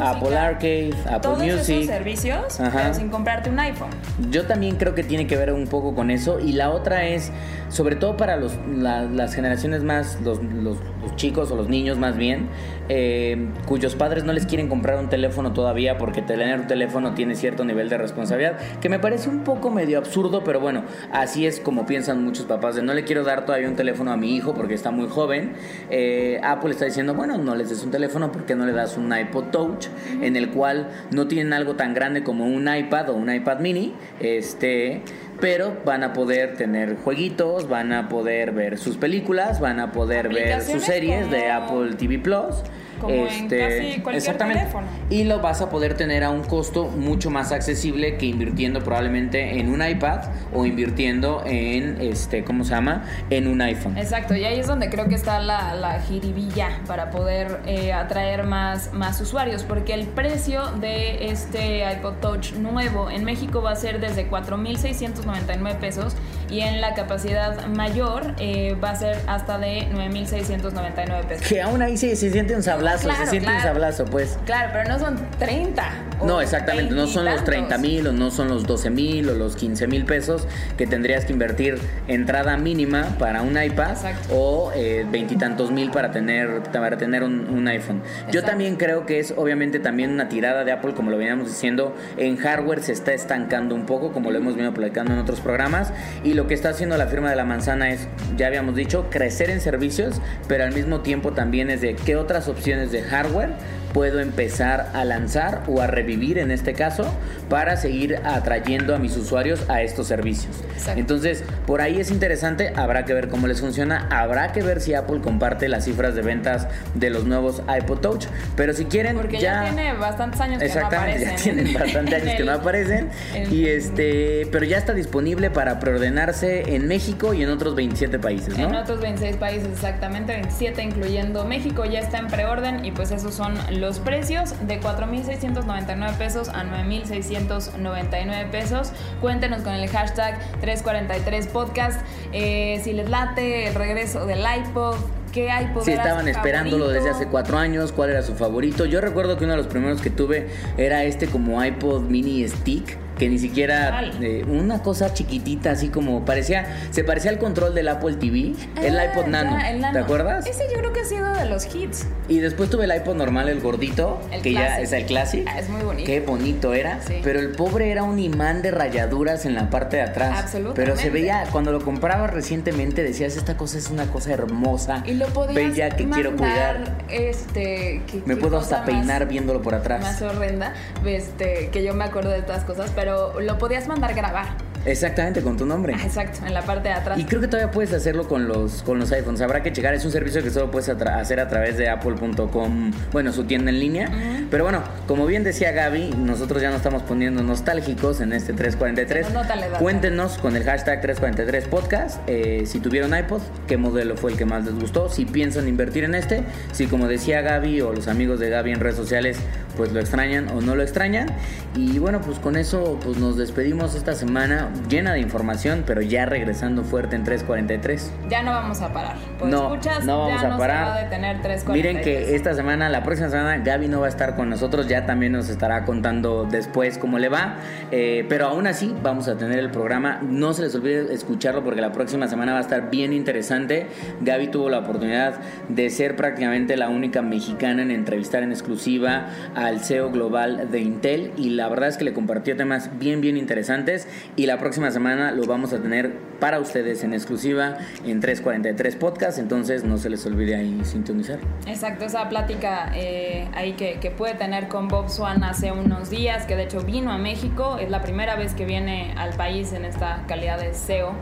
Apple 0.00 0.38
Arcade, 0.38 0.94
Apple 1.06 1.20
todos 1.20 1.38
Music. 1.38 1.76
Esos 1.76 1.86
servicios, 1.86 2.58
pero 2.58 2.94
sin 2.94 3.08
comprarte 3.08 3.50
un 3.50 3.58
iPhone. 3.58 3.90
Yo 4.30 4.46
también 4.46 4.76
creo 4.76 4.94
que 4.94 5.02
tiene 5.02 5.26
que 5.26 5.36
ver 5.36 5.52
un 5.52 5.66
poco 5.66 5.94
con 5.94 6.10
eso. 6.10 6.38
Y 6.38 6.52
la 6.52 6.70
otra 6.70 7.04
es, 7.04 7.32
sobre 7.68 7.96
todo 7.96 8.16
para 8.16 8.36
los, 8.36 8.52
las 8.76 9.34
generaciones 9.34 9.82
más, 9.82 10.20
los, 10.22 10.42
los 10.42 10.78
chicos 11.16 11.50
o 11.50 11.56
los 11.56 11.68
niños, 11.68 11.98
más 11.98 12.16
bien, 12.16 12.48
eh, 12.88 13.48
cuyos 13.66 13.94
padres 13.94 14.24
no 14.24 14.32
les 14.32 14.46
quieren 14.46 14.68
comprar 14.68 14.98
un 14.98 15.08
teléfono 15.08 15.52
todavía 15.52 15.98
porque 15.98 16.22
tener 16.22 16.58
un 16.58 16.66
teléfono 16.66 17.14
tiene 17.14 17.34
cierto 17.34 17.64
nivel 17.64 17.88
de 17.88 17.98
responsabilidad, 17.98 18.58
que 18.80 18.88
me 18.88 18.98
parece 18.98 19.28
un 19.28 19.44
poco 19.44 19.70
medio 19.70 19.98
absurdo, 19.98 20.42
pero 20.44 20.60
bueno, 20.60 20.84
así 21.12 21.46
es 21.46 21.60
como 21.60 21.86
piensan 21.86 22.24
muchos 22.24 22.46
papás, 22.46 22.76
de 22.76 22.82
no 22.82 22.94
le 22.94 23.04
quiero 23.04 23.24
dar 23.24 23.44
todavía 23.44 23.68
un 23.68 23.76
teléfono 23.76 24.12
a 24.12 24.16
mi 24.16 24.34
hijo 24.34 24.54
porque 24.54 24.74
está 24.74 24.90
muy 24.90 25.08
joven. 25.08 25.52
Eh, 25.90 26.40
Apple 26.42 26.70
está 26.70 26.84
diciendo, 26.84 27.14
bueno, 27.14 27.38
no 27.38 27.54
les 27.54 27.68
des 27.68 27.84
un 27.84 27.90
teléfono 27.90 28.32
porque 28.32 28.54
no 28.54 28.66
le 28.66 28.72
das 28.72 28.96
un 28.96 29.14
iPod 29.16 29.44
Touch, 29.50 29.88
en 30.22 30.36
el 30.36 30.50
cual 30.50 30.88
no 31.10 31.28
tienen 31.28 31.52
algo 31.52 31.74
tan 31.74 31.94
grande 31.94 32.22
como 32.22 32.46
un 32.46 32.68
iPad 32.74 33.10
o 33.10 33.14
un 33.14 33.32
iPad 33.32 33.60
mini, 33.60 33.94
este 34.20 35.02
pero 35.40 35.76
van 35.84 36.02
a 36.02 36.12
poder 36.12 36.56
tener 36.56 36.96
jueguitos, 36.96 37.68
van 37.68 37.92
a 37.92 38.08
poder 38.08 38.52
ver 38.52 38.78
sus 38.78 38.96
películas, 38.96 39.60
van 39.60 39.80
a 39.80 39.92
poder 39.92 40.28
ver 40.28 40.62
sus 40.62 40.82
series 40.82 41.30
de 41.30 41.50
Apple 41.50 41.94
TV 41.94 42.18
Plus. 42.18 42.62
Como 42.98 43.14
en 43.14 43.28
Este, 43.28 43.58
casi 43.58 44.00
cualquier 44.00 44.14
exactamente. 44.16 44.60
teléfono. 44.60 44.86
Y 45.10 45.24
lo 45.24 45.40
vas 45.40 45.60
a 45.60 45.70
poder 45.70 45.94
tener 45.94 46.24
a 46.24 46.30
un 46.30 46.42
costo 46.44 46.86
mucho 46.86 47.30
más 47.30 47.52
accesible 47.52 48.16
que 48.16 48.26
invirtiendo 48.26 48.82
probablemente 48.82 49.58
en 49.58 49.70
un 49.70 49.86
iPad 49.86 50.20
o 50.52 50.66
invirtiendo 50.66 51.42
en 51.46 52.00
este, 52.00 52.44
¿cómo 52.44 52.64
se 52.64 52.70
llama? 52.70 53.04
En 53.30 53.46
un 53.48 53.60
iPhone. 53.60 53.96
Exacto, 53.98 54.34
y 54.34 54.44
ahí 54.44 54.58
es 54.58 54.66
donde 54.66 54.90
creo 54.90 55.08
que 55.08 55.14
está 55.14 55.40
la, 55.40 55.74
la 55.74 56.00
jiribilla 56.00 56.80
para 56.86 57.10
poder 57.10 57.60
eh, 57.66 57.92
atraer 57.92 58.44
más, 58.44 58.92
más 58.92 59.20
usuarios, 59.20 59.62
porque 59.62 59.94
el 59.94 60.06
precio 60.06 60.62
de 60.80 61.30
este 61.30 61.84
iPod 61.92 62.14
Touch 62.20 62.52
nuevo 62.54 63.10
en 63.10 63.24
México 63.24 63.62
va 63.62 63.72
a 63.72 63.76
ser 63.76 64.00
desde 64.00 64.28
4.699 64.30 65.76
pesos 65.78 66.16
y 66.50 66.60
en 66.60 66.80
la 66.80 66.94
capacidad 66.94 67.66
mayor 67.66 68.34
eh, 68.38 68.76
va 68.82 68.90
a 68.90 68.96
ser 68.96 69.18
hasta 69.26 69.58
de 69.58 69.88
9.699 69.92 71.24
pesos. 71.26 71.46
Que 71.46 71.62
aún 71.62 71.82
ahí 71.82 71.96
se, 71.96 72.14
se 72.16 72.30
siente 72.30 72.54
un 72.54 72.62
sablazo, 72.62 73.04
Claro, 73.08 73.24
se 73.24 73.30
siente 73.30 73.50
un 73.50 73.60
sablazo, 73.60 74.04
pues. 74.06 74.38
Claro, 74.46 74.70
pero 74.72 74.88
no 74.88 74.98
son 74.98 75.18
30. 75.38 75.82
o 76.20 76.26
No, 76.26 76.40
exactamente, 76.40 76.94
no 76.94 77.06
son 77.06 77.24
los 77.24 77.44
30 77.44 77.76
veintitantos. 77.76 77.80
mil 77.80 78.06
o 78.06 78.12
no 78.12 78.30
son 78.30 78.48
los 78.48 78.64
12 78.66 78.90
mil 78.90 79.28
o 79.28 79.34
los 79.34 79.56
15 79.56 79.86
mil 79.86 80.04
pesos 80.04 80.46
que 80.76 80.86
tendrías 80.86 81.24
que 81.24 81.32
invertir 81.32 81.78
entrada 82.06 82.56
mínima 82.56 83.04
para 83.18 83.42
un 83.42 83.60
iPad 83.62 83.92
Exacto. 83.92 84.34
o 84.34 84.72
eh, 84.74 85.06
veintitantos 85.10 85.70
mil 85.70 85.90
para 85.90 86.10
tener, 86.10 86.62
para 86.72 86.96
tener 86.98 87.22
un, 87.22 87.48
un 87.48 87.68
iPhone. 87.68 88.02
Yo 88.30 88.42
también 88.42 88.76
creo 88.76 89.06
que 89.06 89.18
es 89.20 89.34
obviamente 89.36 89.78
también 89.80 90.10
una 90.10 90.28
tirada 90.28 90.64
de 90.64 90.72
Apple, 90.72 90.94
como 90.94 91.10
lo 91.10 91.18
veníamos 91.18 91.46
diciendo, 91.48 91.94
en 92.16 92.36
hardware 92.36 92.82
se 92.82 92.92
está 92.92 93.12
estancando 93.12 93.74
un 93.74 93.86
poco, 93.86 94.12
como 94.12 94.30
lo 94.30 94.38
hemos 94.38 94.54
venido 94.54 94.72
platicando 94.74 95.12
en 95.12 95.18
otros 95.18 95.40
programas, 95.40 95.92
y 96.24 96.34
lo 96.38 96.46
que 96.46 96.54
está 96.54 96.68
haciendo 96.68 96.96
la 96.96 97.08
firma 97.08 97.30
de 97.30 97.34
la 97.34 97.44
manzana 97.44 97.90
es, 97.90 98.06
ya 98.36 98.46
habíamos 98.46 98.76
dicho, 98.76 99.10
crecer 99.10 99.50
en 99.50 99.60
servicios, 99.60 100.22
pero 100.46 100.62
al 100.62 100.72
mismo 100.72 101.00
tiempo 101.00 101.32
también 101.32 101.68
es 101.68 101.80
de 101.80 101.96
qué 101.96 102.14
otras 102.14 102.46
opciones 102.46 102.92
de 102.92 103.02
hardware 103.02 103.54
puedo 103.92 104.20
empezar 104.20 104.90
a 104.94 105.04
lanzar 105.04 105.62
o 105.66 105.80
a 105.80 105.86
revivir 105.86 106.38
en 106.38 106.50
este 106.50 106.74
caso 106.74 107.12
para 107.48 107.76
seguir 107.76 108.20
atrayendo 108.24 108.94
a 108.94 108.98
mis 108.98 109.16
usuarios 109.16 109.68
a 109.68 109.82
estos 109.82 110.06
servicios. 110.06 110.54
Exacto. 110.74 111.00
Entonces, 111.00 111.44
por 111.66 111.80
ahí 111.80 112.00
es 112.00 112.10
interesante, 112.10 112.72
habrá 112.76 113.04
que 113.04 113.14
ver 113.14 113.28
cómo 113.28 113.46
les 113.46 113.60
funciona, 113.60 114.06
habrá 114.10 114.52
que 114.52 114.62
ver 114.62 114.80
si 114.80 114.94
Apple 114.94 115.20
comparte 115.20 115.68
las 115.68 115.84
cifras 115.84 116.14
de 116.14 116.22
ventas 116.22 116.68
de 116.94 117.10
los 117.10 117.24
nuevos 117.24 117.62
iPod 117.80 117.98
Touch, 118.00 118.26
pero 118.56 118.72
si 118.74 118.84
quieren 118.84 119.16
Porque 119.16 119.38
ya, 119.40 119.64
tiene 119.64 119.94
bastantes 119.94 120.40
años 120.40 120.58
que 120.58 120.64
no 120.68 120.72
Exactamente, 120.74 121.26
aparecen. 121.26 121.36
ya 121.36 121.42
tienen 121.42 121.74
bastantes 121.74 122.22
años 122.22 122.34
que 122.36 122.44
no 122.44 122.52
aparecen 122.52 123.08
en- 123.34 123.52
y 123.54 123.66
este, 123.66 124.46
pero 124.52 124.64
ya 124.64 124.78
está 124.78 124.92
disponible 124.92 125.50
para 125.50 125.80
preordenarse 125.80 126.74
en 126.74 126.86
México 126.86 127.34
y 127.34 127.42
en 127.42 127.50
otros 127.50 127.74
27 127.74 128.18
países, 128.18 128.56
¿no? 128.58 128.68
En 128.68 128.74
otros 128.74 129.00
26 129.00 129.36
países 129.36 129.68
exactamente, 129.72 130.32
27 130.32 130.82
incluyendo 130.82 131.44
México, 131.44 131.84
ya 131.84 132.00
está 132.00 132.18
en 132.18 132.26
preorden 132.28 132.84
y 132.84 132.92
pues 132.92 133.10
esos 133.10 133.34
son 133.34 133.54
los 133.80 133.98
precios 134.00 134.54
de 134.66 134.80
4.699 134.80 136.16
pesos 136.16 136.48
a 136.48 136.64
9.699 136.64 138.50
pesos. 138.50 138.92
Cuéntenos 139.20 139.62
con 139.62 139.72
el 139.74 139.88
hashtag 139.88 140.38
343podcast 140.60 141.98
eh, 142.32 142.80
si 142.82 142.92
les 142.92 143.08
late 143.08 143.68
el 143.68 143.74
regreso 143.74 144.26
del 144.26 144.40
iPod. 144.40 144.96
¿Qué 145.32 145.48
iPod 145.48 145.84
Si 145.84 145.92
era 145.92 146.04
estaban 146.04 146.26
esperándolo 146.26 146.86
favorito? 146.86 147.04
desde 147.04 147.16
hace 147.16 147.30
cuatro 147.30 147.58
años, 147.58 147.92
cuál 147.92 148.10
era 148.10 148.22
su 148.22 148.34
favorito. 148.34 148.86
Yo 148.86 149.00
recuerdo 149.02 149.36
que 149.36 149.44
uno 149.44 149.52
de 149.52 149.58
los 149.58 149.66
primeros 149.66 150.00
que 150.00 150.08
tuve 150.10 150.48
era 150.78 151.04
este 151.04 151.26
como 151.26 151.62
iPod 151.62 152.02
mini 152.04 152.48
stick, 152.48 152.96
que 153.18 153.28
ni 153.28 153.38
siquiera 153.38 154.00
eh, 154.20 154.44
una 154.48 154.82
cosa 154.82 155.12
chiquitita, 155.12 155.72
así 155.72 155.88
como 155.88 156.24
parecía, 156.24 156.66
se 156.90 157.04
parecía 157.04 157.30
al 157.30 157.38
control 157.38 157.74
del 157.74 157.88
Apple 157.88 158.14
TV, 158.14 158.54
el 158.82 158.98
Ah, 158.98 159.06
iPod 159.06 159.22
ya, 159.24 159.28
Nano, 159.28 159.58
el 159.66 159.92
¿te 159.92 159.98
acuerdas? 159.98 160.46
Ese 160.46 160.64
yo 160.72 160.78
creo 160.78 160.92
que 160.92 161.00
ha 161.00 161.04
sido 161.04 161.32
de 161.34 161.44
los 161.46 161.66
hits. 161.74 162.06
Y 162.28 162.38
después 162.40 162.70
tuve 162.70 162.84
el 162.84 162.94
iPod 162.94 163.16
normal, 163.16 163.48
el 163.48 163.60
gordito, 163.60 164.20
El 164.30 164.42
que 164.42 164.52
ya 164.52 164.80
es 164.80 164.92
el 164.92 165.04
Classic. 165.06 165.44
Ah, 165.48 165.58
es 165.58 165.68
muy 165.68 165.82
bonito. 165.82 166.06
Qué 166.06 166.20
bonito 166.20 166.74
era. 166.74 167.00
Sí. 167.02 167.20
Pero 167.22 167.40
el 167.40 167.52
pobre 167.52 167.90
era 167.90 168.02
un 168.02 168.18
imán 168.18 168.62
de 168.62 168.70
rayaduras 168.70 169.44
en 169.46 169.54
la 169.54 169.70
parte 169.70 169.96
de 169.96 170.02
atrás. 170.02 170.38
Absolutamente. 170.44 170.80
Pero 170.82 170.96
se 170.96 171.10
veía, 171.10 171.44
cuando 171.50 171.72
lo 171.72 171.80
comprabas 171.82 172.30
recientemente, 172.32 173.02
decías, 173.02 173.36
esta 173.36 173.56
cosa 173.56 173.78
es 173.78 173.90
una 173.90 174.06
cosa 174.06 174.32
hermosa. 174.32 175.02
Y 175.06 175.14
lo 175.14 175.26
podías 175.28 175.54
Bella 175.54 175.90
que 175.90 176.08
quiero 176.08 176.30
mandar, 176.32 176.76
cuidar. 176.84 176.98
Este, 177.08 178.02
que- 178.06 178.22
Me 178.26 178.36
puedo 178.36 178.58
hasta 178.58 178.84
peinar 178.84 179.26
viéndolo 179.26 179.62
por 179.62 179.74
atrás. 179.74 180.02
más 180.02 180.20
horrenda, 180.22 180.74
este, 181.04 181.68
que 181.72 181.82
yo 181.82 181.94
me 181.94 182.04
acuerdo 182.04 182.30
de 182.30 182.38
estas 182.38 182.64
cosas, 182.64 182.92
pero 182.94 183.07
lo 183.08 183.58
podías 183.58 183.88
mandar 183.88 184.14
grabar. 184.14 184.67
Exactamente, 184.90 185.42
con 185.42 185.56
tu 185.56 185.66
nombre. 185.66 185.94
Ah, 185.96 186.02
Exacto, 186.04 186.46
en 186.46 186.54
la 186.54 186.62
parte 186.62 186.88
de 186.88 186.94
atrás. 186.94 187.18
Y 187.18 187.24
creo 187.24 187.40
que 187.40 187.48
todavía 187.48 187.70
puedes 187.70 187.92
hacerlo 187.92 188.28
con 188.28 188.48
los, 188.48 188.82
con 188.82 188.98
los 188.98 189.10
iPhones. 189.12 189.40
Habrá 189.40 189.62
que 189.62 189.72
checar. 189.72 189.94
Es 189.94 190.04
un 190.04 190.12
servicio 190.12 190.42
que 190.42 190.50
solo 190.50 190.70
puedes 190.70 190.88
hacer 190.88 191.40
a 191.40 191.48
través 191.48 191.76
de 191.76 191.88
apple.com, 191.88 192.92
bueno, 193.12 193.32
su 193.32 193.44
tienda 193.44 193.70
en 193.70 193.80
línea. 193.80 194.10
Pero 194.50 194.64
bueno, 194.64 194.82
como 195.06 195.26
bien 195.26 195.44
decía 195.44 195.72
Gaby, 195.72 196.10
nosotros 196.18 196.62
ya 196.62 196.68
nos 196.68 196.78
estamos 196.78 197.02
poniendo 197.02 197.42
nostálgicos 197.42 198.20
en 198.20 198.32
este 198.32 198.52
343. 198.52 199.26
Se 199.26 199.32
nos 199.32 199.42
nota 199.42 199.56
la 199.56 199.66
edad. 199.66 199.78
Cuéntenos 199.78 200.38
con 200.38 200.56
el 200.56 200.64
hashtag 200.64 201.02
343podcast 201.02 202.18
eh, 202.26 202.64
si 202.66 202.80
tuvieron 202.80 203.16
iPod, 203.16 203.40
qué 203.66 203.76
modelo 203.76 204.16
fue 204.16 204.32
el 204.32 204.36
que 204.36 204.44
más 204.44 204.64
les 204.64 204.74
gustó, 204.74 205.08
si 205.08 205.24
piensan 205.24 205.68
invertir 205.68 206.04
en 206.04 206.14
este, 206.14 206.44
si 206.72 206.86
como 206.86 207.08
decía 207.08 207.40
Gaby 207.40 207.80
o 207.80 207.92
los 207.92 208.08
amigos 208.08 208.40
de 208.40 208.50
Gaby 208.50 208.72
en 208.72 208.80
redes 208.80 208.96
sociales, 208.96 209.38
pues 209.76 209.92
lo 209.92 210.00
extrañan 210.00 210.48
o 210.48 210.60
no 210.60 210.74
lo 210.74 210.82
extrañan. 210.82 211.28
Y 211.74 211.98
bueno, 211.98 212.20
pues 212.20 212.38
con 212.38 212.56
eso 212.56 212.98
pues 213.02 213.18
nos 213.18 213.36
despedimos 213.36 213.94
esta 213.94 214.14
semana 214.14 214.68
llena 214.88 215.12
de 215.12 215.20
información, 215.20 215.84
pero 215.86 216.00
ya 216.02 216.26
regresando 216.26 216.82
fuerte 216.84 217.16
en 217.16 217.24
343. 217.24 218.12
Ya 218.28 218.42
no 218.42 218.50
vamos 218.52 218.80
a 218.82 218.92
parar. 218.92 219.16
Pues 219.38 219.50
No, 219.50 219.74
escuchas, 219.74 220.04
no 220.04 220.20
vamos 220.26 220.42
ya 220.42 220.54
a 220.54 220.58
parar. 220.58 220.84
se 220.84 220.90
va 220.90 220.94
a 220.96 221.02
detener 221.04 221.36
3.43. 221.42 221.72
Miren 221.72 222.00
que 222.02 222.34
esta 222.34 222.54
semana, 222.54 222.88
la 222.88 223.02
próxima 223.02 223.28
semana, 223.30 223.58
Gaby 223.58 223.88
no 223.88 224.00
va 224.00 224.06
a 224.06 224.08
estar 224.10 224.36
con 224.36 224.48
nosotros, 224.50 224.86
ya 224.88 225.06
también 225.06 225.32
nos 225.32 225.48
estará 225.48 225.84
contando 225.84 226.44
después 226.50 226.98
cómo 226.98 227.18
le 227.18 227.28
va, 227.28 227.56
Eh, 227.90 228.26
pero 228.28 228.46
aún 228.46 228.66
así 228.66 228.94
vamos 229.02 229.28
a 229.28 229.36
tener 229.38 229.58
el 229.58 229.70
programa, 229.70 230.20
no 230.22 230.52
se 230.52 230.62
les 230.62 230.74
olvide 230.74 231.12
escucharlo 231.14 231.64
porque 231.64 231.80
la 231.80 231.90
próxima 231.92 232.28
semana 232.28 232.52
va 232.52 232.58
a 232.58 232.62
estar 232.62 232.90
bien 232.90 233.12
interesante. 233.12 233.86
Gaby 234.20 234.48
tuvo 234.48 234.68
la 234.68 234.80
oportunidad 234.80 235.34
de 235.68 235.88
ser 235.90 236.14
prácticamente 236.16 236.76
la 236.76 236.88
única 236.88 237.22
mexicana 237.22 237.82
en 237.82 237.90
entrevistar 237.90 238.42
en 238.42 238.50
exclusiva 238.52 239.28
al 239.54 239.80
CEO 239.80 240.10
global 240.10 240.68
de 240.70 240.80
Intel 240.80 241.32
y 241.36 241.50
la 241.50 241.68
verdad 241.68 241.88
es 241.88 241.96
que 241.96 242.04
le 242.04 242.12
compartió 242.12 242.56
temas 242.56 242.90
bien, 242.98 243.20
bien 243.20 243.36
interesantes 243.36 244.06
y 244.36 244.46
la 244.46 244.58
próxima 244.58 244.67
semana 244.72 245.32
lo 245.32 245.46
vamos 245.46 245.72
a 245.72 245.78
tener 245.80 246.12
para 246.40 246.60
ustedes 246.60 247.02
en 247.04 247.12
exclusiva 247.12 247.78
en 248.04 248.20
343 248.20 248.96
Podcast, 248.96 249.38
entonces 249.38 249.84
no 249.84 249.98
se 249.98 250.10
les 250.10 250.24
olvide 250.26 250.56
ahí 250.56 250.80
sintonizar. 250.84 251.38
Exacto, 251.66 252.04
esa 252.04 252.28
plática 252.28 252.92
eh, 252.94 253.48
ahí 253.54 253.72
que, 253.72 253.98
que 254.00 254.10
puede 254.10 254.34
tener 254.34 254.68
con 254.68 254.88
Bob 254.88 255.08
Swan 255.08 255.42
hace 255.44 255.72
unos 255.72 256.10
días, 256.10 256.46
que 256.46 256.56
de 256.56 256.64
hecho 256.64 256.80
vino 256.82 257.10
a 257.12 257.18
México, 257.18 257.78
es 257.80 257.90
la 257.90 258.02
primera 258.02 258.36
vez 258.36 258.54
que 258.54 258.64
viene 258.64 259.14
al 259.16 259.34
país 259.34 259.72
en 259.72 259.84
esta 259.84 260.24
calidad 260.26 260.58
de 260.58 260.72
CEO, 260.74 261.14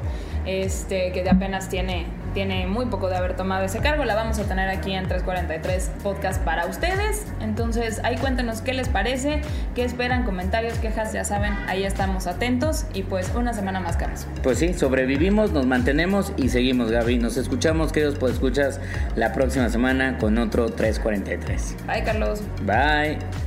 este, 0.46 1.12
que 1.12 1.22
de 1.22 1.30
apenas 1.30 1.68
tiene, 1.68 2.06
tiene 2.35 2.66
muy 2.66 2.87
poco 2.87 3.09
de 3.09 3.16
haber 3.16 3.37
tomado 3.37 3.64
ese 3.64 3.80
cargo, 3.80 4.04
la 4.04 4.14
vamos 4.14 4.38
a 4.38 4.44
tener 4.44 4.68
aquí 4.68 4.92
en 4.92 5.09
343 5.09 5.90
Podcast 6.02 6.42
para 6.42 6.66
ustedes, 6.66 7.26
entonces 7.40 8.00
ahí 8.04 8.16
cuéntenos 8.16 8.61
qué 8.61 8.72
les 8.72 8.88
parece, 8.88 9.42
qué 9.74 9.85
esperan, 9.85 10.24
comentarios, 10.24 10.78
quejas, 10.78 11.12
ya 11.12 11.24
saben, 11.24 11.52
ahí 11.66 11.85
estamos 11.85 12.26
atentos 12.26 12.87
y 12.94 13.02
pues 13.02 13.32
una 13.35 13.52
semana 13.52 13.80
más, 13.80 13.96
Carlos. 13.96 14.26
Pues 14.42 14.59
sí, 14.59 14.74
sobrevivimos, 14.74 15.52
nos 15.52 15.66
mantenemos 15.66 16.32
y 16.37 16.48
seguimos, 16.48 16.90
Gaby. 16.90 17.18
Nos 17.18 17.37
escuchamos, 17.37 17.92
queridos 17.92 18.16
escuchas 18.30 18.80
la 19.14 19.32
próxima 19.32 19.68
semana 19.68 20.18
con 20.18 20.38
otro 20.38 20.66
343. 20.66 21.76
Bye, 21.87 22.04
Carlos. 22.04 22.42
Bye. 22.64 23.45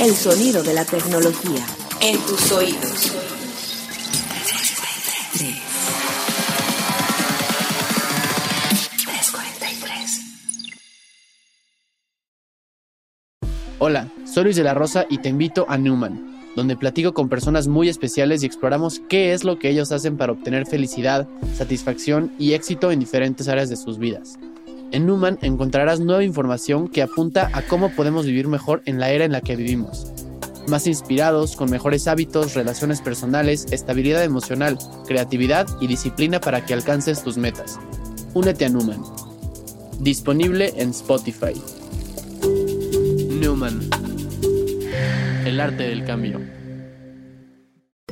El 0.00 0.14
sonido 0.14 0.62
de 0.62 0.74
la 0.74 0.84
tecnología. 0.84 1.64
En 2.02 2.18
tus 2.26 2.52
oídos. 2.52 3.12
Hola, 13.78 14.12
soy 14.26 14.44
Luis 14.44 14.56
de 14.56 14.62
la 14.62 14.74
Rosa 14.74 15.06
y 15.08 15.18
te 15.18 15.30
invito 15.30 15.64
a 15.68 15.78
Newman, 15.78 16.52
donde 16.54 16.76
platico 16.76 17.14
con 17.14 17.30
personas 17.30 17.66
muy 17.66 17.88
especiales 17.88 18.42
y 18.42 18.46
exploramos 18.46 19.00
qué 19.08 19.32
es 19.32 19.44
lo 19.44 19.58
que 19.58 19.70
ellos 19.70 19.90
hacen 19.90 20.18
para 20.18 20.32
obtener 20.32 20.66
felicidad, 20.66 21.26
satisfacción 21.54 22.34
y 22.38 22.52
éxito 22.52 22.92
en 22.92 23.00
diferentes 23.00 23.48
áreas 23.48 23.70
de 23.70 23.76
sus 23.76 23.98
vidas. 23.98 24.38
En 24.94 25.06
Newman 25.06 25.40
encontrarás 25.42 25.98
nueva 25.98 26.22
información 26.22 26.86
que 26.86 27.02
apunta 27.02 27.50
a 27.52 27.62
cómo 27.62 27.90
podemos 27.90 28.26
vivir 28.26 28.46
mejor 28.46 28.80
en 28.84 29.00
la 29.00 29.10
era 29.10 29.24
en 29.24 29.32
la 29.32 29.40
que 29.40 29.56
vivimos. 29.56 30.06
Más 30.68 30.86
inspirados, 30.86 31.56
con 31.56 31.68
mejores 31.68 32.06
hábitos, 32.06 32.54
relaciones 32.54 33.00
personales, 33.00 33.66
estabilidad 33.72 34.22
emocional, 34.22 34.78
creatividad 35.08 35.66
y 35.80 35.88
disciplina 35.88 36.40
para 36.40 36.64
que 36.64 36.74
alcances 36.74 37.24
tus 37.24 37.36
metas. 37.36 37.80
Únete 38.34 38.66
a 38.66 38.68
Newman. 38.68 39.02
Disponible 39.98 40.72
en 40.76 40.90
Spotify. 40.90 41.60
Newman. 43.40 43.80
El 45.44 45.58
arte 45.58 45.88
del 45.88 46.04
cambio. 46.04 46.40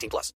18 0.00 0.08
plus. 0.10 0.32